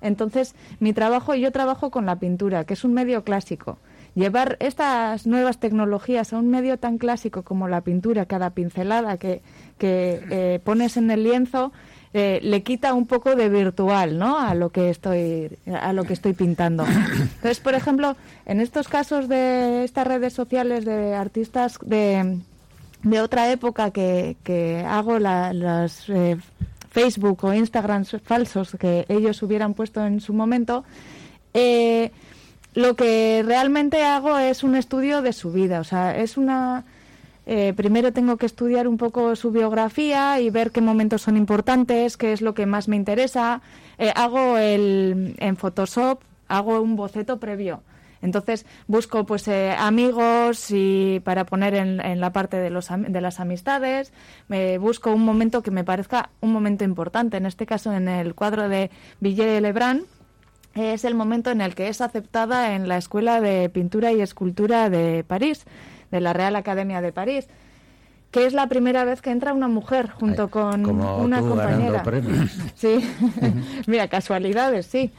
Entonces, 0.00 0.54
mi 0.78 0.92
trabajo, 0.92 1.34
yo 1.34 1.50
trabajo 1.52 1.90
con 1.90 2.06
la 2.06 2.16
pintura, 2.16 2.64
que 2.64 2.74
es 2.74 2.84
un 2.84 2.94
medio 2.94 3.22
clásico. 3.24 3.76
Llevar 4.14 4.56
estas 4.60 5.26
nuevas 5.26 5.58
tecnologías 5.60 6.32
a 6.32 6.38
un 6.38 6.48
medio 6.48 6.78
tan 6.78 6.98
clásico 6.98 7.42
como 7.42 7.68
la 7.68 7.80
pintura, 7.82 8.26
cada 8.26 8.50
pincelada 8.50 9.16
que, 9.18 9.42
que 9.78 10.20
eh, 10.30 10.60
pones 10.64 10.96
en 10.96 11.10
el 11.10 11.22
lienzo, 11.22 11.72
eh, 12.12 12.40
le 12.42 12.62
quita 12.64 12.92
un 12.92 13.06
poco 13.06 13.36
de 13.36 13.48
virtual, 13.48 14.18
¿no? 14.18 14.36
A 14.38 14.54
lo 14.56 14.70
que 14.70 14.90
estoy, 14.90 15.56
a 15.72 15.92
lo 15.92 16.02
que 16.04 16.12
estoy 16.14 16.32
pintando. 16.32 16.84
Entonces, 16.86 17.60
por 17.60 17.74
ejemplo, 17.74 18.16
en 18.46 18.60
estos 18.60 18.88
casos 18.88 19.28
de 19.28 19.84
estas 19.84 20.06
redes 20.08 20.32
sociales 20.32 20.84
de 20.84 21.14
artistas 21.14 21.78
de, 21.84 22.38
de 23.04 23.20
otra 23.20 23.52
época 23.52 23.92
que, 23.92 24.36
que 24.42 24.84
hago 24.86 25.20
la- 25.20 25.52
las 25.52 26.08
eh, 26.08 26.36
Facebook 26.90 27.44
o 27.44 27.54
Instagram 27.54 28.04
falsos 28.24 28.76
que 28.80 29.06
ellos 29.08 29.40
hubieran 29.44 29.74
puesto 29.74 30.04
en 30.04 30.20
su 30.20 30.32
momento, 30.34 30.82
eh, 31.54 32.10
lo 32.74 32.94
que 32.94 33.42
realmente 33.44 34.02
hago 34.04 34.38
es 34.38 34.62
un 34.62 34.76
estudio 34.76 35.22
de 35.22 35.32
su 35.32 35.52
vida. 35.52 35.80
O 35.80 35.84
sea, 35.84 36.16
es 36.16 36.36
una. 36.36 36.84
eh, 37.46 37.72
primero 37.76 38.12
tengo 38.12 38.36
que 38.36 38.46
estudiar 38.46 38.86
un 38.86 38.96
poco 38.96 39.34
su 39.36 39.50
biografía 39.50 40.40
y 40.40 40.50
ver 40.50 40.70
qué 40.70 40.80
momentos 40.80 41.22
son 41.22 41.36
importantes, 41.36 42.16
qué 42.16 42.32
es 42.32 42.42
lo 42.42 42.54
que 42.54 42.66
más 42.66 42.88
me 42.88 42.96
interesa. 42.96 43.60
Eh, 43.98 44.12
hago 44.14 44.56
el, 44.58 45.34
en 45.38 45.56
Photoshop, 45.56 46.20
hago 46.48 46.80
un 46.80 46.96
boceto 46.96 47.38
previo. 47.38 47.82
Entonces 48.22 48.66
busco 48.86 49.24
pues 49.24 49.48
eh, 49.48 49.74
amigos 49.78 50.70
y 50.70 51.20
para 51.24 51.44
poner 51.46 51.74
en, 51.74 52.20
la 52.20 52.32
parte 52.32 52.58
de, 52.58 52.70
los, 52.70 52.88
de 52.90 53.20
las 53.20 53.40
amistades, 53.40 54.12
me 54.46 54.78
busco 54.78 55.10
un 55.10 55.24
momento 55.24 55.62
que 55.62 55.70
me 55.70 55.84
parezca 55.84 56.30
un 56.40 56.52
momento 56.52 56.84
importante. 56.84 57.38
En 57.38 57.46
este 57.46 57.66
caso, 57.66 57.92
en 57.92 58.08
el 58.08 58.34
cuadro 58.34 58.68
de 58.68 58.90
Villiers 59.20 59.62
Lebrun, 59.62 60.04
es 60.74 61.04
el 61.04 61.14
momento 61.14 61.50
en 61.50 61.60
el 61.60 61.74
que 61.74 61.88
es 61.88 62.00
aceptada 62.00 62.74
en 62.74 62.88
la 62.88 62.96
Escuela 62.96 63.40
de 63.40 63.68
Pintura 63.68 64.12
y 64.12 64.20
Escultura 64.20 64.90
de 64.90 65.24
París, 65.24 65.64
de 66.10 66.20
la 66.20 66.32
Real 66.32 66.56
Academia 66.56 67.00
de 67.00 67.12
París, 67.12 67.48
que 68.30 68.46
es 68.46 68.52
la 68.52 68.68
primera 68.68 69.04
vez 69.04 69.20
que 69.22 69.30
entra 69.30 69.52
una 69.52 69.66
mujer 69.66 70.10
junto 70.10 70.44
Ay, 70.44 70.48
con 70.48 70.82
como 70.82 71.18
una 71.18 71.40
tú 71.40 71.48
compañera. 71.48 72.02
Sí, 72.76 73.04
mira, 73.86 74.08
casualidades, 74.08 74.86
sí. 74.86 75.10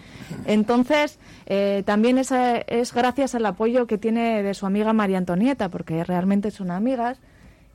Entonces, 0.46 1.20
eh, 1.46 1.84
también 1.86 2.18
es, 2.18 2.32
es 2.32 2.94
gracias 2.94 3.36
al 3.36 3.46
apoyo 3.46 3.86
que 3.86 3.98
tiene 3.98 4.44
de 4.44 4.54
su 4.54 4.66
amiga 4.66 4.94
María 4.94 5.18
Antonieta, 5.18 5.70
porque 5.70 6.04
realmente 6.06 6.52
son 6.52 6.72
amigas, 6.72 7.20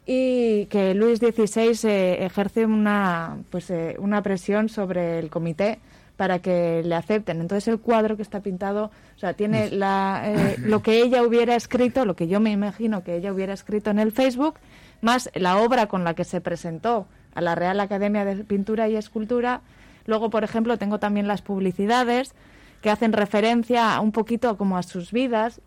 y 0.06 0.66
que 0.66 0.95
Luis 0.95 1.18
XVI 1.18 1.78
eh, 1.88 2.25
ejerce 2.25 2.64
una, 2.64 3.37
pues, 3.50 3.71
eh, 3.71 3.97
una 3.99 4.23
presión 4.23 4.68
sobre 4.68 5.18
el 5.18 5.28
comité 5.30 5.80
para 6.16 6.38
que 6.38 6.82
le 6.85 6.94
acepten. 6.94 7.40
Entonces 7.40 7.68
el 7.68 7.78
cuadro 7.78 8.16
que 8.16 8.23
está 8.23 8.40
pintado, 8.40 8.90
o 9.16 9.18
sea, 9.18 9.35
tiene 9.35 9.70
la, 9.70 10.23
eh, 10.25 10.56
lo 10.58 10.82
que 10.82 11.02
ella 11.02 11.23
hubiera 11.23 11.54
escrito, 11.54 12.04
lo 12.04 12.16
que 12.16 12.26
yo 12.26 12.40
me 12.40 12.50
imagino 12.50 13.04
que 13.04 13.16
ella 13.16 13.32
hubiera 13.32 13.52
escrito 13.52 13.90
en 13.90 13.99
el 13.99 14.12
Facebook, 14.12 14.54
más 15.02 15.30
la 15.35 15.58
obra 15.58 15.87
con 15.87 16.04
la 16.04 16.14
que 16.14 16.25
se 16.25 16.40
presentó 16.40 17.06
a 17.35 17.40
la 17.42 17.54
Real 17.54 17.78
Academia 17.80 18.25
de 18.25 18.44
Pintura 18.44 18.88
y 18.88 18.96
Escultura. 18.96 19.61
Luego, 20.06 20.30
por 20.30 20.42
ejemplo, 20.42 20.78
tengo 20.78 20.99
también 20.99 21.28
las 21.28 21.42
publicidades 21.42 22.35
que 22.80 22.90
hacen 22.90 23.12
referencia 23.12 24.00
un 24.00 24.12
poquito 24.12 24.56
como 24.56 24.78
a 24.78 24.82
sus 24.82 25.12
vidas. 25.12 25.61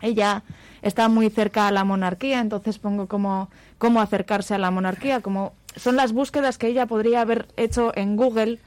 Ella 0.00 0.42
está 0.82 1.08
muy 1.08 1.30
cerca 1.30 1.68
a 1.68 1.72
la 1.72 1.84
monarquía, 1.84 2.40
entonces 2.40 2.78
pongo 2.78 3.08
como 3.08 3.48
cómo 3.78 4.00
acercarse 4.00 4.54
a 4.54 4.58
la 4.58 4.70
monarquía, 4.70 5.20
como 5.20 5.54
son 5.76 5.96
las 5.96 6.12
búsquedas 6.12 6.58
que 6.58 6.68
ella 6.68 6.86
podría 6.86 7.22
haber 7.22 7.48
hecho 7.56 7.92
en 7.96 8.16
Google 8.16 8.60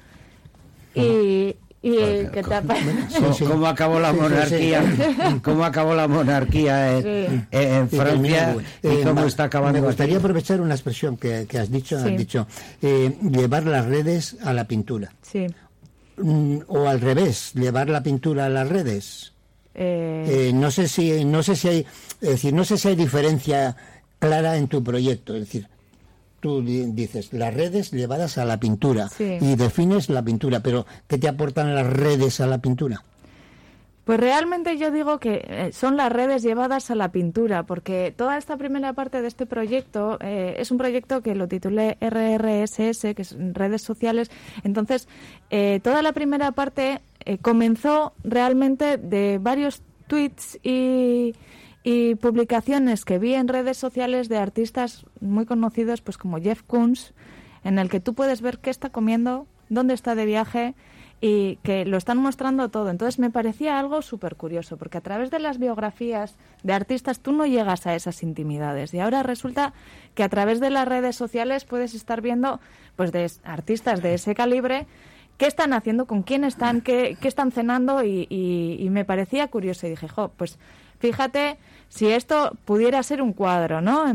y, 0.96 1.56
y 1.82 1.92
Porque, 1.98 2.30
que 2.34 2.42
tapa- 2.44 2.76
¿Cómo, 3.20 3.34
sí. 3.34 3.44
cómo 3.46 3.68
acabó 3.68 4.00
la 4.00 4.12
monarquía? 4.14 4.84
¿Cómo 5.44 5.64
acabó 5.66 5.94
la 5.94 6.08
monarquía 6.08 6.98
en, 6.98 7.04
Sí. 7.04 7.42
en 7.52 7.90
Sí, 7.90 7.96
Francia? 7.98 8.56
¿Y 8.82 8.88
eh, 8.88 9.02
cómo 9.04 9.26
está 9.26 9.44
acabando 9.46 9.80
Me 9.82 9.86
gustaría 9.88 10.18
aprovechar 10.18 10.62
una 10.62 10.74
expresión 10.74 11.18
que, 11.18 11.46
que 11.48 11.60
has 11.60 11.72
dicho, 11.72 12.00
Sí. 12.02 12.10
has 12.10 12.18
dicho 12.18 12.48
eh, 12.82 13.16
llevar 13.32 13.66
las 13.66 13.86
redes 13.86 14.38
a 14.44 14.54
la 14.54 14.66
pintura. 14.66 15.12
sí. 15.22 15.46
Mm, 16.18 16.60
o 16.70 16.88
al 16.88 17.02
revés, 17.02 17.52
llevar 17.56 17.90
la 17.90 18.02
pintura 18.02 18.46
a 18.46 18.50
las 18.50 18.70
redes. 18.70 19.34
eh, 19.74 20.48
Eh, 20.48 20.52
no 20.54 20.72
sé 20.72 20.88
si 20.88 21.26
no 21.26 21.44
sé 21.44 21.58
si 21.58 21.68
hay 21.68 21.86
es 22.22 22.30
decir 22.30 22.54
no 22.54 22.64
sé 22.64 22.78
si 22.78 22.88
hay 22.88 22.96
diferencia 22.96 23.76
clara 24.18 24.56
en 24.56 24.70
tu 24.70 24.82
proyecto 24.82 25.34
es 25.36 25.42
decir 25.42 25.68
tú 26.40 26.62
di- 26.62 26.92
dices 26.92 27.34
las 27.34 27.54
redes 27.54 27.92
llevadas 27.92 28.38
a 28.38 28.46
la 28.46 28.60
pintura 28.60 29.08
Sí. 29.10 29.38
y 29.42 29.56
defines 29.56 30.10
la 30.10 30.22
pintura 30.24 30.60
pero 30.62 30.86
qué 31.08 31.18
te 31.18 31.28
aportan 31.28 31.74
las 31.76 31.88
redes 31.88 32.40
a 32.42 32.48
la 32.48 32.58
pintura 32.60 33.04
Pues 34.06 34.20
realmente 34.20 34.78
yo 34.78 34.92
digo 34.92 35.18
que 35.20 35.44
eh, 35.48 35.72
son 35.74 35.98
las 35.98 36.12
redes 36.12 36.44
llevadas 36.44 36.92
a 36.92 36.96
la 36.96 37.12
pintura, 37.12 37.64
porque 37.64 38.14
toda 38.16 38.38
esta 38.38 38.56
primera 38.56 38.94
parte 38.94 39.20
de 39.24 39.28
este 39.28 39.48
proyecto 39.48 40.20
eh, 40.22 40.58
es 40.60 40.70
un 40.70 40.78
proyecto 40.78 41.24
que 41.24 41.34
lo 41.34 41.48
titulé 41.48 41.98
RRSS, 42.00 43.16
que 43.16 43.22
es 43.24 43.36
redes 43.54 43.82
sociales. 43.82 44.30
Entonces, 44.64 45.08
eh, 45.50 45.80
toda 45.84 46.04
la 46.04 46.12
primera 46.14 46.52
parte 46.52 47.02
eh, 47.26 47.40
comenzó 47.40 48.14
realmente 48.24 48.98
de 48.98 49.40
varios 49.42 49.82
tweets 50.06 50.60
y, 50.62 51.34
y 51.88 52.16
publicaciones 52.16 53.06
que 53.06 53.20
vi 53.20 53.36
en 53.36 53.48
redes 53.48 53.78
sociales 53.78 54.28
de 54.28 54.38
artistas 54.40 55.06
muy 55.22 55.46
conocidos, 55.46 56.02
pues 56.02 56.18
como 56.18 56.40
Jeff 56.42 56.64
Koons, 56.64 57.14
en 57.64 57.78
el 57.78 57.90
que 57.90 58.00
tú 58.00 58.16
puedes 58.16 58.42
ver 58.42 58.58
qué 58.58 58.72
está 58.72 58.90
comiendo, 58.90 59.46
dónde 59.70 59.94
está 59.94 60.16
de 60.16 60.26
viaje 60.26 60.74
y 61.22 61.58
que 61.64 61.86
lo 61.86 61.98
están 61.98 62.18
mostrando 62.18 62.70
todo. 62.70 62.90
Entonces 62.90 63.20
me 63.20 63.30
parecía 63.30 63.78
algo 63.80 64.02
súper 64.02 64.36
curioso, 64.36 64.78
porque 64.78 64.98
a 64.98 65.02
través 65.02 65.30
de 65.30 65.38
las 65.38 65.60
biografías 65.60 66.36
de 66.64 66.74
artistas 66.74 67.20
tú 67.20 67.32
no 67.32 67.46
llegas 67.46 67.86
a 67.86 67.94
esas 67.96 68.24
intimidades. 68.24 68.92
Y 68.96 69.00
ahora 69.00 69.22
resulta 69.22 69.74
que 70.16 70.24
a 70.24 70.30
través 70.30 70.60
de 70.60 70.72
las 70.72 70.88
redes 70.88 71.16
sociales 71.16 71.66
puedes 71.66 71.94
estar 71.94 72.20
viendo 72.22 72.60
pues 72.96 73.12
de 73.12 73.30
artistas 73.44 74.02
de 74.02 74.16
ese 74.16 74.34
calibre 74.34 74.88
qué 75.38 75.46
están 75.48 75.74
haciendo, 75.74 76.06
con 76.08 76.24
quién 76.24 76.44
están, 76.46 76.82
qué, 76.82 77.16
qué 77.22 77.28
están 77.28 77.52
cenando 77.52 78.04
y, 78.04 78.26
y- 78.30 78.78
y 78.80 78.90
me 78.90 79.06
parecía 79.06 79.50
curioso 79.50 79.86
y 79.86 79.92
dije, 79.92 80.08
jo, 80.08 80.32
pues 80.38 80.58
fíjate 81.00 81.58
si 81.90 82.08
esto 82.08 82.58
pudiera 82.66 83.02
ser 83.04 83.22
un 83.22 83.34
cuadro, 83.34 83.82
¿no? 83.82 84.06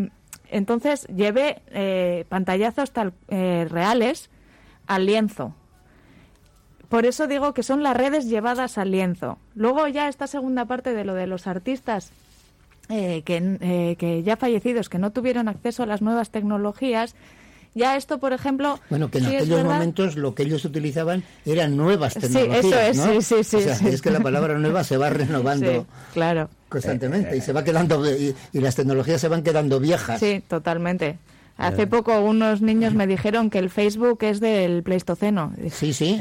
Entonces 0.50 1.06
llevé 1.06 1.62
eh, 1.68 2.24
pantallazos 2.28 2.90
tal, 2.92 3.12
eh, 3.28 3.66
reales 3.70 4.30
al 4.86 5.06
lienzo. 5.06 5.54
Por 6.88 7.06
eso 7.06 7.28
digo 7.28 7.54
que 7.54 7.62
son 7.62 7.84
las 7.84 7.96
redes 7.96 8.28
llevadas 8.28 8.76
al 8.76 8.90
lienzo. 8.90 9.38
Luego 9.54 9.86
ya 9.86 10.08
esta 10.08 10.26
segunda 10.26 10.64
parte 10.64 10.92
de 10.92 11.04
lo 11.04 11.14
de 11.14 11.28
los 11.28 11.46
artistas 11.46 12.12
eh, 12.88 13.22
que, 13.22 13.56
eh, 13.60 13.94
que 13.96 14.24
ya 14.24 14.36
fallecidos, 14.36 14.88
que 14.88 14.98
no 14.98 15.12
tuvieron 15.12 15.46
acceso 15.46 15.84
a 15.84 15.86
las 15.86 16.02
nuevas 16.02 16.30
tecnologías, 16.30 17.14
ya 17.74 17.96
esto, 17.96 18.18
por 18.18 18.32
ejemplo... 18.32 18.78
bueno 18.90 19.10
que 19.10 19.18
en 19.18 19.24
sí 19.26 19.36
aquellos 19.36 19.64
momentos 19.64 20.16
lo 20.16 20.34
que 20.34 20.42
ellos 20.44 20.64
utilizaban 20.64 21.22
eran 21.46 21.76
nuevas 21.76 22.14
Sí, 22.14 22.20
tecnologías 22.20 22.64
eso 22.64 22.80
es, 22.80 22.96
¿no? 22.96 23.04
sí, 23.06 23.20
sí, 23.22 23.44
sí, 23.44 23.56
O 23.56 23.60
sea, 23.60 23.74
sí. 23.76 23.88
es 23.88 24.02
que 24.02 24.10
la 24.10 24.20
palabra 24.20 24.58
nueva 24.58 24.82
se 24.84 24.96
va 24.96 25.10
renovando 25.10 25.70
Sí, 25.72 25.86
claro. 26.12 26.48
constantemente 26.68 27.36
y 27.36 27.40
se 27.40 27.52
va 27.52 27.62
quedando 27.64 28.08
y, 28.10 28.34
y 28.52 28.60
las 28.60 28.74
tecnologías 28.74 29.20
se 29.20 29.28
van 29.28 29.42
quedando 29.42 29.78
viejas 29.80 30.18
Sí, 30.20 30.42
totalmente. 30.48 31.18
Hace 31.56 31.86
poco 31.86 32.18
unos 32.22 32.62
niños 32.62 32.94
me 32.94 33.06
dijeron 33.06 33.50
que 33.50 33.58
el 33.58 33.68
Facebook 33.68 34.18
es 34.22 34.40
del 34.40 34.82
Pleistoceno. 34.82 35.52
Sí 35.70 35.92
sí 35.92 36.18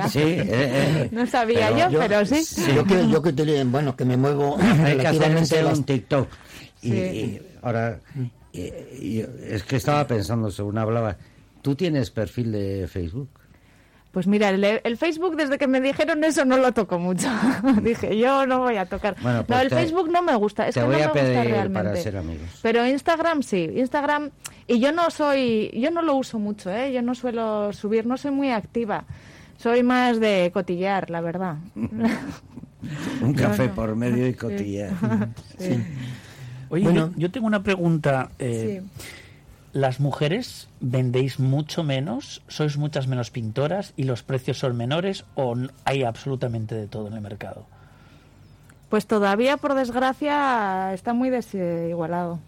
"Ah, 0.00 0.08
Sí, 0.08 0.20
eh, 0.20 0.46
eh, 0.48 1.08
No 1.12 1.26
sabía 1.26 1.68
pero 1.74 1.90
yo, 1.90 1.98
pero 1.98 2.24
sí. 2.24 2.42
Yo 2.74 2.84
que, 2.84 3.06
yo 3.08 3.20
que 3.20 3.30
utilizo- 3.34 3.70
bueno, 3.70 3.94
que 3.96 4.04
me 4.06 4.16
muevo 4.16 4.56
hay 4.58 4.96
que 4.96 5.82
TikTok. 5.84 6.28
Y, 6.80 6.90
Sí. 6.90 6.96
y 6.96 7.42
ahora, 7.62 8.00
y- 8.56 9.18
y- 9.18 9.26
es 9.48 9.62
que 9.64 9.76
estaba 9.76 10.06
pensando, 10.06 10.50
según 10.50 10.78
hablaba, 10.78 11.16
¿tú 11.62 11.74
tienes 11.74 12.10
perfil 12.10 12.52
de 12.52 12.86
Facebook? 12.88 13.28
Pues 14.12 14.26
mira, 14.26 14.48
el, 14.48 14.64
el 14.64 14.96
Facebook 14.96 15.36
desde 15.36 15.58
que 15.58 15.66
me 15.66 15.78
dijeron 15.78 16.24
eso 16.24 16.46
no 16.46 16.56
lo 16.56 16.72
toco 16.72 16.98
mucho. 16.98 17.28
Dije, 17.82 18.16
yo 18.16 18.46
no 18.46 18.60
voy 18.60 18.76
a 18.78 18.86
tocar. 18.86 19.14
Bueno, 19.20 19.44
pues 19.44 19.54
no, 19.58 19.62
el 19.62 19.68
te- 19.68 19.74
Facebook 19.76 20.10
no 20.10 20.22
me 20.22 20.34
gusta. 20.36 20.66
Es 20.68 20.74
te 20.74 20.80
que 20.80 20.86
voy 20.86 20.96
no 20.96 21.02
a 21.02 21.12
me 21.12 21.20
gusta 21.20 21.44
realmente. 21.44 21.72
para 21.90 21.96
ser 21.96 22.16
amigos. 22.16 22.48
Pero 22.62 22.86
Instagram 22.86 23.42
sí, 23.42 23.68
Instagram 23.76 24.30
y 24.66 24.80
yo 24.80 24.90
no 24.92 25.10
soy, 25.10 25.70
yo 25.78 25.90
no 25.90 26.00
lo 26.00 26.14
uso 26.14 26.38
mucho, 26.38 26.70
¿eh? 26.72 26.94
Yo 26.94 27.02
no 27.02 27.14
suelo 27.14 27.74
subir, 27.74 28.06
no 28.06 28.16
soy 28.16 28.30
muy 28.30 28.50
activa. 28.50 29.04
Soy 29.58 29.82
más 29.82 30.18
de 30.18 30.50
cotillar, 30.52 31.10
la 31.10 31.20
verdad. 31.20 31.56
Un 33.20 33.34
café 33.36 33.66
no. 33.68 33.74
por 33.74 33.96
medio 33.96 34.26
y 34.26 34.32
cotilla. 34.34 34.90
Sí. 35.58 35.82
Oye, 36.68 36.84
Bueno. 36.84 37.10
yo, 37.14 37.18
yo 37.18 37.30
tengo 37.30 37.46
una 37.46 37.62
pregunta. 37.62 38.30
eh, 38.38 38.80
Sí. 38.82 39.02
¿Las 39.72 40.00
mujeres 40.00 40.70
vendéis 40.80 41.38
mucho 41.38 41.82
menos? 41.84 42.40
¿Sois 42.48 42.78
muchas 42.78 43.08
menos 43.08 43.30
pintoras 43.30 43.92
y 43.96 44.04
los 44.04 44.22
precios 44.22 44.58
son 44.58 44.74
menores 44.74 45.26
o 45.34 45.54
hay 45.84 46.02
absolutamente 46.02 46.74
de 46.74 46.86
todo 46.86 47.08
en 47.08 47.12
el 47.12 47.20
mercado? 47.20 47.66
Pues 48.88 49.06
todavía, 49.06 49.58
por 49.58 49.74
desgracia, 49.74 50.94
está 50.94 51.12
muy 51.12 51.28
desigualado. 51.28 52.38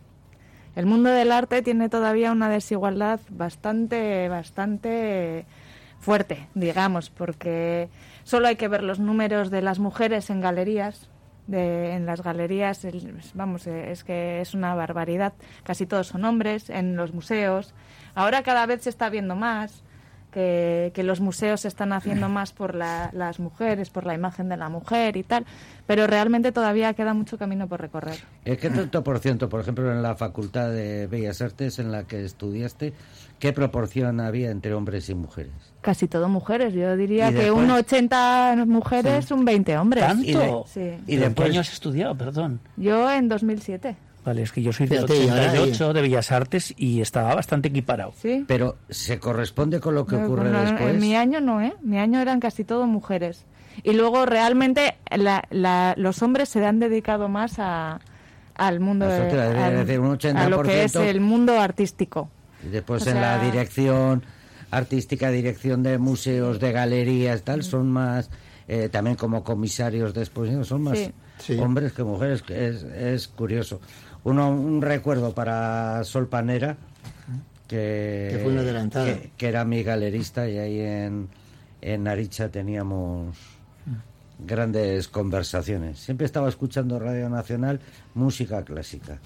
El 0.75 0.87
mundo 0.87 1.10
del 1.10 1.30
arte 1.32 1.60
tiene 1.60 1.90
todavía 1.90 2.32
una 2.32 2.48
desigualdad 2.48 3.20
bastante, 3.28 4.28
bastante 4.30 5.44
fuerte, 6.00 6.46
digamos, 6.54 7.10
porque 7.10 7.90
solo 8.25 8.46
hay 8.48 8.56
que 8.56 8.68
ver 8.68 8.82
los 8.82 9.00
números 9.00 9.50
de 9.50 9.60
las 9.60 9.80
mujeres 9.80 10.30
en 10.30 10.40
galerías. 10.40 11.08
De, 11.48 11.94
en 11.94 12.06
las 12.06 12.22
galerías, 12.22 12.84
el- 12.84 13.20
vamos, 13.34 13.66
eh, 13.66 13.90
es 13.90 14.04
que 14.04 14.40
es 14.40 14.54
una 14.54 14.74
barbaridad. 14.76 15.32
Casi 15.64 15.86
todos 15.86 16.06
son 16.06 16.24
hombres, 16.24 16.70
en 16.70 16.94
los 16.94 17.12
museos. 17.12 17.74
Ahora 18.14 18.42
cada 18.42 18.66
vez 18.66 18.82
se 18.82 18.90
está 18.90 19.08
viendo 19.10 19.34
más 19.34 19.82
que, 20.32 20.92
que 20.94 21.02
los 21.02 21.20
museos 21.20 21.62
se 21.62 21.68
están 21.68 21.92
haciendo 21.92 22.28
más 22.28 22.52
por 22.52 22.75
la- 22.75 23.11
las 23.12 23.40
mujeres, 23.40 23.90
por 23.90 24.04
la 24.06 24.14
imagen 24.14 24.49
de 24.49 24.56
la 24.56 24.68
mujer 24.68 25.16
y 25.16 25.23
tal, 25.23 25.47
pero 25.87 26.06
realmente 26.06 26.52
todavía 26.52 26.92
queda 26.94 27.14
mucho 27.14 27.38
camino 27.38 27.66
por 27.68 27.80
recorrer. 27.80 28.18
¿Qué 28.44 28.56
tanto 28.70 29.02
por 29.04 29.18
ciento, 29.20 29.49
por 29.49 29.61
ejemplo, 29.61 29.90
en 29.92 30.02
la 30.02 30.14
Facultad 30.16 30.70
de 30.70 31.06
Bellas 31.06 31.40
Artes 31.42 31.78
en 31.78 31.90
la 31.92 32.04
que 32.04 32.25
estudiaste, 32.25 32.92
qué 33.38 33.52
proporción 33.52 34.20
había 34.20 34.50
entre 34.50 34.75
hombres 34.75 35.08
y 35.08 35.14
mujeres? 35.14 35.52
Casi 35.80 36.08
todo 36.08 36.28
mujeres, 36.28 36.75
yo 36.75 36.97
diría 36.97 37.28
que 37.30 37.37
después- 37.44 37.64
un 37.64 37.70
80 37.70 38.64
mujeres, 38.66 39.30
un 39.30 39.44
20 39.44 39.78
hombres. 39.78 40.04
¿Tanto? 40.04 40.25
Y 40.28 40.35
de- 40.35 40.62
Sí. 40.66 40.80
Y 40.80 40.85
¿Y 40.85 40.90
de 40.90 41.02
qué 41.06 41.16
después- 41.28 41.50
año 41.50 41.61
has 41.61 41.73
estudiado? 41.73 42.16
Perdón. 42.16 42.61
Yo 42.76 43.11
en 43.11 43.28
2007, 43.28 43.97
Vale, 44.28 44.42
es 44.42 44.52
que 44.52 44.61
yo 44.62 44.73
soy 44.75 44.87
del 44.87 44.99
Fíjate, 45.06 45.25
y 45.25 45.28
ahora 45.30 45.42
88 45.52 45.92
de 45.94 46.02
Bellas 46.02 46.30
Artes 46.32 46.75
y 46.76 47.00
estaba 47.00 47.35
bastante 47.35 47.68
equiparado. 47.68 48.12
¿sí? 48.20 48.44
Pero 48.47 48.76
se 48.90 49.18
corresponde 49.18 49.80
con 49.80 49.94
lo 49.94 50.04
que 50.04 50.16
No, 50.16 50.25
ocurre 50.26 50.50
no, 50.50 50.61
después. 50.61 50.94
En 50.94 51.00
mi 51.00 51.16
año 51.16 51.40
no, 51.40 51.62
¿eh? 51.62 51.75
Mi 51.82 51.99
año 51.99 52.20
eran 52.20 52.40
casi 52.40 52.62
todo 52.64 52.87
mujeres. 52.87 53.47
Y 53.82 53.94
luego 53.94 54.26
realmente 54.26 54.97
la- 55.16 55.44
la- 55.50 55.94
los 55.97 56.20
hombres 56.23 56.50
se 56.50 56.62
han 56.66 56.78
dedicado 56.78 57.28
más 57.28 57.54
a, 57.58 58.00
al 58.54 58.80
mundo 58.80 59.06
decir, 59.06 59.38
al- 59.40 59.73
es 59.73 59.87
decir, 59.87 60.00
un 60.00 60.18
a 60.37 60.49
lo 60.50 60.62
que 60.62 60.85
es 60.85 60.94
80%. 60.94 61.00
el 61.08 61.20
mundo 61.23 61.58
artístico. 61.58 62.28
Y 62.66 62.68
después 62.68 63.06
O 63.06 63.11
en 63.11 63.20
la 63.23 63.38
dirección 63.42 64.25
artística, 64.70 65.30
dirección 65.30 65.82
de 65.82 65.97
museos, 65.97 66.61
de 66.61 66.73
galerías, 66.73 67.42
tal, 67.44 67.62
son 67.62 67.90
más, 67.90 68.30
eh, 68.66 68.90
también 68.90 69.16
como 69.16 69.42
comisarios 69.42 70.12
de 70.12 70.20
exposición, 70.20 70.64
son 70.66 70.82
más 70.82 70.99
Sí. 71.38 71.56
Hombres 71.56 71.92
que 71.92 72.02
mujeres, 72.02 72.42
que 72.42 72.66
es, 72.66 72.82
es 72.82 73.28
curioso. 73.28 73.80
Uno, 74.28 74.50
un 74.50 74.80
recuerdo 74.82 75.32
para 75.35 76.02
Sol 76.04 76.28
Panera, 76.28 76.76
que, 77.66 78.28
Que 78.32 78.38
fue 78.42 78.52
una 78.52 78.61
adelantada. 78.62 79.04
que, 79.06 79.30
que 79.37 79.49
era 79.49 79.64
mi 79.64 79.82
galerista 79.82 80.49
y 80.49 80.58
ahí 80.58 80.80
en, 80.80 81.28
en 81.82 82.08
Aricha 82.08 82.49
teníamos 82.49 83.37
grandes 84.38 85.08
conversaciones. 85.08 85.99
Siempre 85.99 86.25
estaba 86.26 86.49
escuchando 86.49 86.99
Radio 86.99 87.28
Nacional, 87.28 87.80
música 88.14 88.62
clásica. 88.62 89.18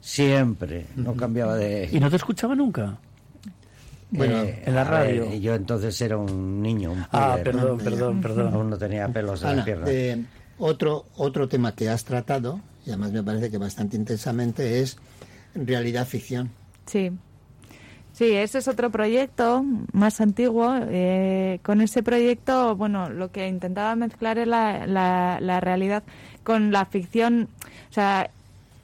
Siempre, 0.00 0.86
no 0.96 1.14
cambiaba 1.14 1.56
de... 1.56 1.88
¿Y 1.90 1.98
no 1.98 2.10
te 2.10 2.16
escuchaba 2.16 2.54
nunca? 2.54 2.96
Bueno, 4.10 4.42
en 4.42 4.74
la 4.74 4.84
ver, 4.84 4.92
radio. 4.92 5.34
yo 5.34 5.54
entonces 5.54 6.00
era 6.00 6.16
un 6.16 6.62
niño, 6.62 6.92
un 6.92 7.04
Ah, 7.10 7.36
perdón, 7.42 7.78
¿no? 7.78 7.84
perdón, 7.84 8.20
perdón. 8.20 8.54
Aún 8.54 8.70
no 8.70 8.78
tenía 8.78 9.08
pelos 9.08 9.42
en 9.42 9.56
las 9.56 9.64
piernas. 9.64 9.88
eh, 9.90 10.24
otro, 10.58 11.06
otro 11.16 11.48
tema 11.48 11.74
que 11.74 11.88
has 11.88 12.04
tratado, 12.04 12.60
y 12.86 12.90
además 12.90 13.12
me 13.12 13.22
parece 13.22 13.50
que 13.50 13.58
bastante 13.58 13.96
intensamente, 13.96 14.80
es 14.80 14.96
realidad 15.54 16.06
ficción. 16.06 16.50
Sí. 16.86 17.10
Sí, 18.12 18.30
ese 18.30 18.58
es 18.58 18.68
otro 18.68 18.90
proyecto 18.90 19.64
más 19.92 20.20
antiguo. 20.20 20.72
Eh, 20.88 21.58
con 21.64 21.80
ese 21.80 22.04
proyecto, 22.04 22.76
bueno, 22.76 23.10
lo 23.10 23.32
que 23.32 23.48
intentaba 23.48 23.96
mezclar 23.96 24.38
es 24.38 24.46
la, 24.46 24.86
la, 24.86 25.38
la 25.40 25.60
realidad 25.60 26.04
con 26.44 26.70
la 26.70 26.84
ficción. 26.84 27.48
O 27.90 27.92
sea, 27.92 28.30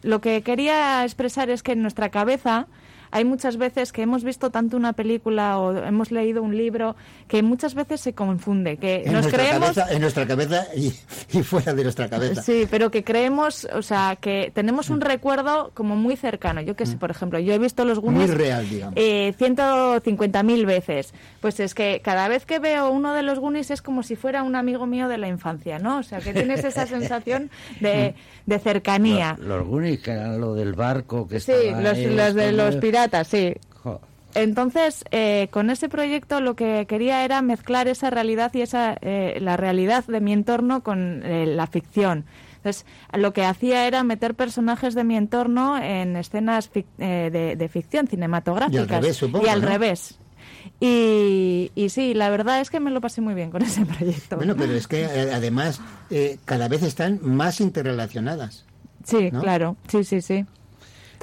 lo 0.03 0.21
que 0.21 0.43
quería 0.43 1.05
expresar 1.05 1.49
es 1.49 1.63
que 1.63 1.73
en 1.73 1.83
nuestra 1.83 2.09
cabeza 2.09 2.67
hay 3.11 3.25
muchas 3.25 3.57
veces 3.57 3.93
que 3.93 4.03
hemos 4.03 4.25
visto 4.25 4.51
tanto 4.51 4.77
una 4.77 4.93
película 4.93 5.59
o 5.59 5.77
hemos 5.77 6.11
leído 6.11 6.43
un 6.43 6.57
libro 6.57 6.97
que 7.29 7.43
muchas 7.43 7.75
veces 7.75 8.01
se 8.01 8.13
confunde, 8.13 8.77
que 8.77 9.03
En 9.05 9.13
nos 9.13 9.23
nuestra, 9.23 9.39
creemos... 9.45 9.71
cabeza, 9.73 9.95
en 9.95 10.01
nuestra 10.01 10.27
cabeza 10.27 10.67
y, 10.77 10.93
y 11.33 11.43
fuera 11.43 11.75
de 11.75 11.83
nuestra 11.83 12.09
cabeza. 12.09 12.43
Sí, 12.43 12.67
pero 12.71 12.91
que 12.91 13.05
creemos, 13.05 13.67
o 13.75 13.83
sea, 13.83 14.17
que 14.21 14.51
tenemos 14.55 14.91
un 14.91 15.01
recuerdo 15.01 15.71
como 15.75 15.97
muy 15.97 16.17
cercano. 16.17 16.61
Yo 16.61 16.77
que 16.77 16.87
sé, 16.87 16.97
por 16.97 17.11
ejemplo, 17.11 17.39
yo 17.39 17.53
he 17.53 17.59
visto 17.59 17.85
los 17.85 18.01
Muy 18.03 18.15
Goonies 18.15 18.35
real, 18.35 18.69
digamos. 18.69 18.95
eh, 18.97 19.35
150.000 19.39 20.67
veces. 20.67 21.13
Pues 21.41 21.61
es 21.61 21.75
que 21.75 22.01
cada 22.03 22.29
vez 22.29 22.47
que 22.47 22.59
veo 22.59 22.91
uno 22.91 23.15
de 23.15 23.23
los 23.23 23.39
Goonies 23.39 23.71
es 23.71 23.83
como 23.83 24.03
si 24.03 24.17
fuera 24.17 24.43
un 24.43 24.57
amigo 24.57 24.87
mío 24.87 25.09
de 25.09 25.19
la 25.19 25.29
infancia, 25.29 25.79
¿no? 25.79 25.99
O 25.99 26.03
sea, 26.03 26.21
que 26.21 26.33
tienes 26.33 26.65
esa 26.65 26.87
sensación 26.87 27.51
de, 27.81 28.15
de 28.47 28.59
cercanía. 28.59 29.37
Los, 29.39 29.49
los 29.61 29.67
Goonies, 29.69 30.01
que 30.01 30.11
eran 30.13 30.41
lo 30.41 30.55
del 30.55 30.75
barco 30.75 31.27
que 31.29 31.41
Sí, 31.41 31.53
los, 31.81 31.99
los 31.99 32.35
de 32.35 32.53
los 32.53 32.75
escondido. 32.75 32.81
Piratas, 33.09 33.29
sí. 33.29 33.55
Entonces, 34.33 35.05
eh, 35.11 35.49
con 35.51 35.71
ese 35.71 35.89
proyecto 35.89 36.41
lo 36.41 36.55
que 36.55 36.87
quería 36.89 37.25
era 37.25 37.43
mezclar 37.43 37.89
esa 37.89 38.11
realidad 38.11 38.53
y 38.55 38.61
esa 38.61 38.97
eh, 39.01 39.39
la 39.41 39.57
realidad 39.57 40.05
de 40.05 40.21
mi 40.21 40.33
entorno 40.33 40.83
con 40.85 41.23
eh, 41.25 41.47
la 41.47 41.67
ficción. 41.67 42.25
Entonces, 42.59 42.87
lo 43.13 43.33
que 43.33 43.45
hacía 43.45 43.89
era 43.89 44.05
meter 44.05 44.35
personajes 44.37 44.95
de 44.95 45.03
mi 45.03 45.17
entorno 45.17 45.79
en 45.83 46.15
escenas 46.15 46.71
fic- 46.73 46.85
eh, 46.99 47.31
de, 47.33 47.57
de 47.57 47.69
ficción 47.69 48.07
cinematográficas. 48.07 48.73
Y 48.73 48.83
al 48.83 48.89
revés, 48.89 49.17
supongo, 49.17 49.45
Y 49.45 49.49
al 49.49 49.63
¿no? 49.63 49.67
revés. 49.67 50.19
Y, 50.79 51.73
y 51.75 51.89
sí, 51.89 52.15
la 52.15 52.31
verdad 52.31 52.61
es 52.61 52.71
que 52.71 52.79
me 52.79 52.91
lo 52.91 53.01
pasé 53.01 53.21
muy 53.21 53.35
bien 53.35 53.51
con 53.51 53.63
ese 53.65 53.85
proyecto. 53.85 54.37
Bueno, 54.37 54.55
pero 54.57 54.75
es 54.75 54.87
que 54.87 55.03
eh, 55.05 55.33
además 55.33 55.81
eh, 56.11 56.39
cada 56.45 56.69
vez 56.69 56.83
están 56.85 57.19
más 57.23 57.61
interrelacionadas. 57.61 58.65
sí, 59.05 59.31
¿no? 59.33 59.41
claro, 59.41 59.77
sí, 59.89 60.05
sí, 60.05 60.21
sí. 60.21 60.45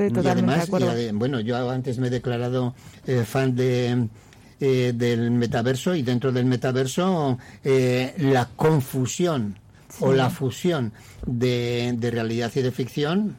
Estoy 0.05 0.23
y 0.23 0.27
además, 0.27 0.55
de 0.57 0.61
y 0.61 0.67
acuerdo. 0.67 0.91
ade- 0.91 1.11
bueno, 1.13 1.39
yo 1.39 1.69
antes 1.69 1.97
me 1.99 2.07
he 2.07 2.09
declarado 2.11 2.75
eh, 3.05 3.23
fan 3.25 3.55
de 3.55 4.07
eh, 4.59 4.93
del 4.95 5.31
metaverso 5.31 5.95
y 5.95 6.01
dentro 6.03 6.31
del 6.31 6.45
metaverso 6.45 7.37
eh, 7.63 8.13
la 8.17 8.45
confusión 8.55 9.57
o 9.99 10.11
la 10.13 10.29
fusión 10.29 10.93
de, 11.25 11.93
de 11.97 12.11
realidad 12.11 12.51
y 12.55 12.61
de 12.61 12.71
ficción, 12.71 13.37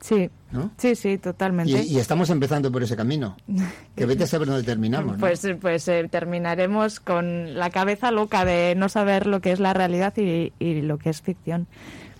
Sí, 0.00 0.28
¿no? 0.52 0.70
sí, 0.76 0.94
sí, 0.96 1.10
Y, 1.12 1.18
totalmente. 1.18 1.82
y 1.82 1.98
estamos 1.98 2.28
empezando 2.28 2.70
por 2.70 2.82
ese 2.82 2.94
camino. 2.94 3.36
Que 3.96 4.04
vete 4.04 4.24
a 4.24 4.26
saber 4.26 4.48
dónde 4.48 4.62
terminamos. 4.64 5.12
¿no? 5.14 5.18
Pues, 5.20 5.46
pues 5.60 5.88
eh, 5.88 6.06
terminaremos 6.10 7.00
con 7.00 7.54
la 7.58 7.70
cabeza 7.70 8.10
loca 8.10 8.44
de 8.44 8.74
no 8.76 8.88
saber 8.90 9.26
lo 9.26 9.40
que 9.40 9.52
es 9.52 9.60
la 9.60 9.72
realidad 9.72 10.12
y, 10.18 10.52
y 10.58 10.82
lo 10.82 10.98
que 10.98 11.08
es 11.10 11.22
ficción. 11.22 11.66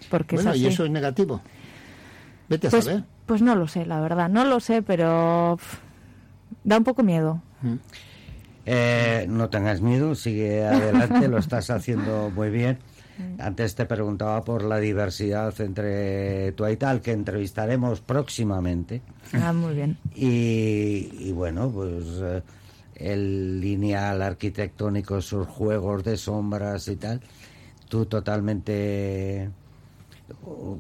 Porque 0.09 0.37
bueno, 0.37 0.51
es 0.53 0.57
así. 0.57 0.65
y 0.65 0.69
eso 0.69 0.85
es 0.87 0.91
negativo. 0.91 1.43
Vete 2.49 2.69
a 2.69 2.71
pues, 2.71 2.85
saber. 2.85 3.05
Pues 3.27 3.43
no 3.43 3.55
lo 3.55 3.67
sé, 3.69 3.87
la 3.87 4.01
verdad. 4.01 4.29
No 4.29 4.45
lo 4.45 4.61
sé, 4.61 4.83
pero 4.83 5.57
pff, 5.59 5.79
da 6.65 6.79
un 6.79 6.85
poco 6.85 7.03
miedo. 7.03 7.43
Mm. 7.63 7.75
Eh, 8.67 9.27
no 9.29 9.51
tengas 9.51 9.81
miedo, 9.81 10.15
sigue 10.15 10.65
adelante, 10.65 11.29
lo 11.29 11.39
estás 11.39 11.71
haciendo 11.71 12.31
muy 12.31 12.51
bien. 12.51 12.79
Antes 13.39 13.77
te 13.77 13.87
preguntaba 13.87 14.43
por 14.43 14.65
la 14.65 14.79
diversidad 14.79 15.55
entre 15.61 16.51
tú 16.53 16.67
y 16.67 16.77
tal, 16.77 17.01
que 17.01 17.13
entrevistaremos 17.13 18.01
próximamente. 18.01 19.03
Ah, 19.33 19.53
muy 19.53 19.75
bien. 19.75 19.99
Y, 20.17 21.11
y 21.21 21.33
bueno, 21.33 21.71
pues 21.71 22.05
eh, 22.21 22.43
el 22.97 23.61
lineal 23.61 24.21
arquitectónico, 24.21 25.21
sus 25.21 25.47
juegos 25.47 26.03
de 26.03 26.17
sombras 26.17 26.89
y 26.89 26.97
tal, 26.97 27.21
tú 27.89 28.07
totalmente 28.07 29.51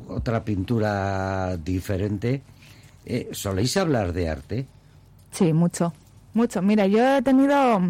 otra 0.08 0.44
pintura 0.44 1.56
diferente. 1.56 2.42
Eh, 3.06 3.28
¿Soléis 3.32 3.76
hablar 3.76 4.12
de 4.12 4.28
arte? 4.28 4.66
Sí, 5.30 5.52
mucho. 5.52 5.92
Mucho. 6.32 6.62
Mira, 6.62 6.86
yo 6.86 7.16
he 7.16 7.22
tenido 7.22 7.80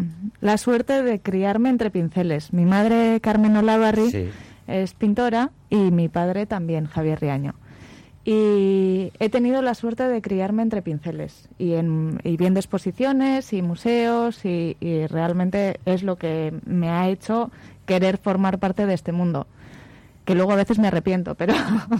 la 0.41 0.57
suerte 0.57 1.01
de 1.01 1.19
criarme 1.19 1.69
entre 1.69 1.89
pinceles. 1.89 2.53
Mi 2.53 2.65
madre, 2.65 3.19
Carmen 3.21 3.55
Olavarri, 3.57 4.11
Sí. 4.11 4.29
es 4.67 4.93
pintora 4.93 5.51
y 5.69 5.77
mi 5.91 6.09
padre 6.09 6.45
también, 6.45 6.85
Javier 6.85 7.19
Riaño. 7.21 7.55
Y 8.27 9.11
he 9.19 9.29
tenido 9.29 9.61
la 9.61 9.75
suerte 9.75 10.07
de 10.07 10.21
criarme 10.21 10.63
entre 10.63 10.81
pinceles 10.81 11.47
y, 11.59 11.73
en, 11.73 12.19
y 12.23 12.37
viendo 12.37 12.59
exposiciones 12.59 13.53
y 13.53 13.61
museos 13.61 14.43
y, 14.45 14.77
y 14.79 15.05
realmente 15.05 15.79
es 15.85 16.01
lo 16.01 16.15
que 16.17 16.51
me 16.65 16.89
ha 16.89 17.07
hecho 17.09 17.51
querer 17.85 18.17
formar 18.17 18.57
parte 18.57 18.87
de 18.87 18.95
este 18.95 19.11
mundo. 19.11 19.45
Que 20.25 20.33
luego 20.35 20.51
a 20.53 20.55
veces 20.55 20.79
me 20.79 20.87
arrepiento, 20.87 21.35
pero, 21.35 21.53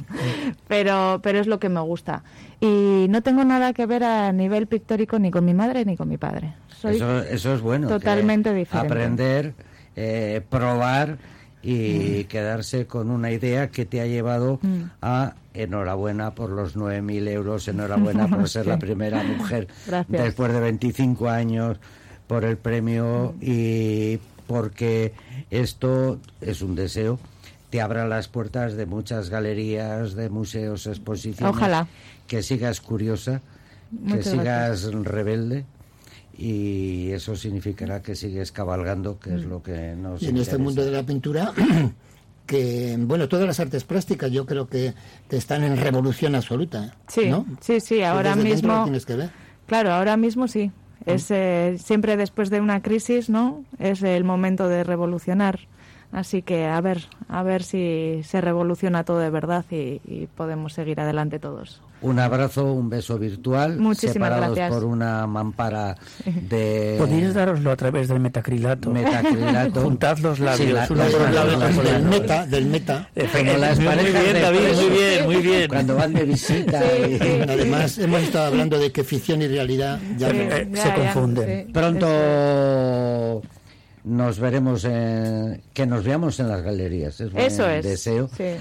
pero, 0.67 1.19
pero 1.23 1.39
es 1.39 1.47
lo 1.47 1.59
que 1.59 1.69
me 1.69 1.79
gusta. 1.81 2.23
Y 2.59 3.05
no 3.09 3.21
tengo 3.21 3.43
nada 3.43 3.73
que 3.73 3.85
ver 3.85 4.03
a 4.03 4.31
nivel 4.31 4.67
pictórico 4.67 5.19
ni 5.19 5.31
con 5.31 5.45
mi 5.45 5.53
madre 5.53 5.85
ni 5.85 5.95
con 5.95 6.09
mi 6.09 6.17
padre. 6.17 6.53
Soy 6.67 6.95
Eso, 6.95 7.19
eso 7.21 7.53
es 7.53 7.61
bueno. 7.61 7.88
totalmente 7.88 8.53
diferente. 8.53 8.93
Aprender, 8.93 9.53
eh, 9.95 10.41
probar 10.49 11.17
y 11.61 12.25
quedarse 12.25 12.85
con 12.85 13.09
una 13.09 13.31
idea 13.31 13.69
que 13.69 13.85
te 13.85 13.99
ha 14.01 14.05
llevado 14.05 14.59
Mm. 14.61 14.81
a 15.01 15.33
enhorabuena 15.55 16.35
por 16.35 16.49
los 16.51 16.75
9.000 16.75 17.27
euros, 17.27 17.67
enhorabuena 17.67 18.27
por 18.27 18.47
ser 18.49 18.67
la 18.67 18.77
primera 18.77 19.23
mujer 19.23 19.67
Gracias. 19.88 20.23
después 20.23 20.51
de 20.53 20.59
25 20.59 21.29
años 21.29 21.77
por 22.27 22.43
el 22.43 22.57
premio 22.57 23.33
y 23.41 24.19
porque 24.47 25.13
esto 25.49 26.19
es 26.41 26.61
un 26.61 26.75
deseo 26.75 27.17
te 27.69 27.82
abra 27.82 28.08
las 28.08 28.28
puertas 28.28 28.75
de 28.75 28.86
muchas 28.86 29.30
galerías, 29.30 30.15
de 30.15 30.30
museos, 30.30 30.88
exposiciones. 30.88 31.56
Ojalá. 31.56 31.88
Que 32.28 32.43
sigas 32.43 32.82
curiosa, 32.82 33.41
que 34.08 34.23
sigas 34.23 34.84
rebelde 34.91 35.65
y 36.38 37.12
eso 37.12 37.36
significará 37.36 38.01
que 38.01 38.15
sigues 38.15 38.51
cabalgando, 38.51 39.19
que 39.19 39.36
es 39.36 39.45
lo 39.45 39.63
que 39.63 39.95
nos 39.95 40.21
Y 40.21 40.28
en 40.28 40.38
este 40.38 40.58
mundo 40.58 40.84
de 40.84 40.91
la 40.91 41.04
pintura, 41.04 41.54
que, 42.45 42.95
bueno, 42.99 43.30
todas 43.30 43.47
las 43.47 43.60
artes 43.60 43.84
plásticas 43.84 44.32
yo 44.32 44.45
creo 44.45 44.67
que, 44.67 44.93
que 45.30 45.38
están 45.38 45.63
en 45.63 45.78
revolución 45.78 46.36
absoluta. 46.36 46.95
Sí, 47.08 47.30
¿no? 47.30 47.45
sí, 47.62 47.80
sí, 47.80 48.01
ahora 48.04 48.36
desde 48.36 48.49
dentro 48.49 48.67
lo 48.67 48.73
mismo... 48.73 48.84
tienes 48.84 49.06
que 49.06 49.15
ver. 49.15 49.30
Claro, 49.67 49.91
ahora 49.91 50.17
mismo 50.17 50.47
sí. 50.47 50.71
Es 51.06 51.30
eh, 51.30 51.78
siempre 51.80 52.17
después 52.17 52.49
de 52.49 52.62
una 52.62 52.82
crisis, 52.82 53.30
¿no? 53.30 53.63
Es 53.80 54.01
el 54.01 54.23
momento 54.23 54.67
de 54.67 54.84
revolucionar. 54.84 55.60
Así 56.15 56.41
que 56.43 56.65
a 56.65 56.80
ver, 56.80 57.04
a 57.28 57.43
ver 57.43 57.62
si 57.62 58.21
se 58.23 58.39
revoluciona 58.39 59.04
todo 59.04 59.19
de 59.19 59.30
verdad 59.30 59.65
y, 59.69 59.99
y 60.08 60.30
podemos 60.34 60.71
seguir 60.71 61.01
adelante 61.01 61.39
todos. 61.39 61.82
Un 62.01 62.19
abrazo, 62.19 62.71
un 62.71 62.89
beso 62.89 63.17
virtual, 63.19 63.78
Muchísimas 63.80 64.13
separados 64.13 64.56
gracias. 64.56 64.73
por 64.80 64.86
una 64.86 65.28
mampara 65.28 65.97
de 66.25 66.95
Podéis 66.99 67.34
daroslo 67.34 67.71
a 67.71 67.75
través 67.75 68.08
del 68.08 68.19
metacrilato. 68.21 68.91
metacrilato. 68.91 69.82
Juntad 69.82 70.17
los 70.19 70.39
labios, 70.39 70.88
Sí, 70.88 70.95
la- 70.95 71.84
Del 71.84 72.04
meta, 72.04 72.45
del 72.45 72.65
meta. 72.67 73.10
Como 73.34 73.54
las 73.58 73.78
muy 73.80 73.88
parejas 73.88 74.23
bien, 74.23 74.41
David, 74.41 74.60
muy 74.75 74.89
bien, 74.97 75.25
muy 75.25 75.36
bien. 75.38 75.67
Cuando 75.67 75.95
van 75.95 76.13
de 76.13 76.23
visita. 76.23 76.82
y- 76.97 77.41
Además, 77.41 77.97
hemos 77.97 78.21
estado 78.21 78.45
hablando 78.45 78.78
de 78.80 78.91
que 78.93 79.04
ficción 79.04 79.41
y 79.41 79.47
realidad 79.47 79.99
ya 80.17 80.30
Sí. 80.30 80.38
no- 80.38 80.56
Eh, 80.56 80.69
se 80.75 80.93
confunden. 80.93 81.73
Pronto 81.73 83.41
nos 84.05 84.39
veremos, 84.39 84.85
en- 84.85 85.61
que 85.73 85.85
nos 85.85 86.03
veamos 86.03 86.39
en 86.39 86.47
las 86.47 86.61
galerías. 86.61 87.19
Es 87.19 87.31
Eso 87.35 87.67
es. 87.69 87.83
deseo. 87.83 88.29
Sí. 88.37 88.55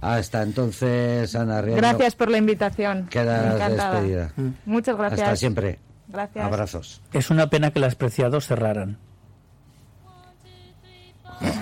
Hasta 0.00 0.42
entonces, 0.42 1.34
Ana 1.34 1.60
Riaño, 1.60 1.78
Gracias 1.78 2.14
por 2.14 2.30
la 2.30 2.38
invitación. 2.38 3.06
Quedas 3.10 3.70
despedida. 3.72 4.32
Muchas 4.66 4.96
gracias. 4.96 5.20
Hasta 5.22 5.36
siempre. 5.36 5.78
Gracias. 6.08 6.44
Abrazos. 6.44 7.00
Es 7.12 7.30
una 7.30 7.48
pena 7.50 7.70
que 7.70 7.80
las 7.80 7.94
Preciados 7.94 8.46
cerraran. 8.46 8.98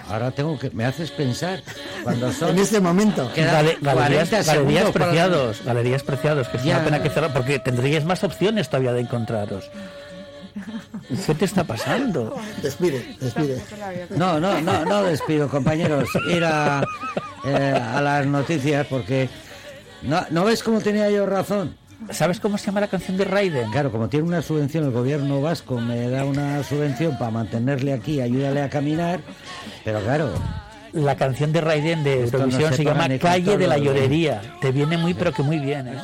Ahora 0.08 0.30
tengo 0.32 0.58
que. 0.58 0.70
Me 0.70 0.84
haces 0.84 1.10
pensar 1.12 1.60
cuando 2.02 2.32
son. 2.32 2.50
En 2.50 2.58
este 2.58 2.80
momento. 2.80 3.30
Gale- 3.36 3.76
40 3.78 3.94
galerías, 3.94 4.46
galerías 4.46 4.90
para- 4.90 5.04
preciados, 5.06 5.62
galerías 5.64 6.02
preciados, 6.02 6.48
que 6.48 6.56
es 6.56 6.64
Ya. 6.64 6.76
una 6.76 6.84
pena 6.84 7.02
que 7.02 7.10
cerrar, 7.10 7.32
porque 7.32 7.58
tendríais 7.60 8.04
más 8.04 8.24
opciones 8.24 8.68
todavía 8.68 8.92
de 8.92 9.00
encontraros. 9.02 9.70
¿Qué 11.26 11.34
te 11.34 11.44
está 11.44 11.64
pasando? 11.64 12.36
Despide, 12.62 13.16
despide. 13.20 13.62
No, 14.10 14.40
no, 14.40 14.60
no, 14.60 14.84
no 14.84 15.02
despido, 15.02 15.48
compañeros. 15.48 16.08
Ir 16.28 16.44
a, 16.44 16.84
eh, 17.44 17.72
a 17.72 18.00
las 18.00 18.26
noticias 18.26 18.86
porque. 18.86 19.28
No, 20.02 20.24
¿No 20.30 20.44
ves 20.44 20.62
cómo 20.62 20.80
tenía 20.80 21.10
yo 21.10 21.26
razón? 21.26 21.76
¿Sabes 22.10 22.38
cómo 22.38 22.56
se 22.58 22.66
llama 22.66 22.80
la 22.80 22.86
canción 22.86 23.16
de 23.16 23.24
Raiden? 23.24 23.70
Claro, 23.72 23.90
como 23.90 24.08
tiene 24.08 24.26
una 24.26 24.40
subvención, 24.40 24.84
el 24.84 24.92
gobierno 24.92 25.40
vasco 25.42 25.80
me 25.80 26.08
da 26.08 26.24
una 26.24 26.62
subvención 26.62 27.18
para 27.18 27.32
mantenerle 27.32 27.92
aquí, 27.92 28.20
ayúdale 28.20 28.62
a 28.62 28.70
caminar, 28.70 29.20
pero 29.84 30.00
claro, 30.00 30.32
La 30.92 31.16
canción 31.16 31.52
de 31.52 31.60
Raiden 31.60 32.04
de 32.04 32.16
no 32.18 32.24
Eurovisión 32.24 32.70
se 32.70 32.76
se 32.78 32.84
llama 32.84 33.08
Calle 33.18 33.58
de 33.58 33.66
la 33.66 33.78
Llorería. 33.78 34.40
Te 34.60 34.70
viene 34.70 34.96
muy, 34.96 35.12
pero 35.14 35.32
que 35.32 35.42
muy 35.42 35.58
bien. 35.58 35.88
¿eh? 35.88 35.98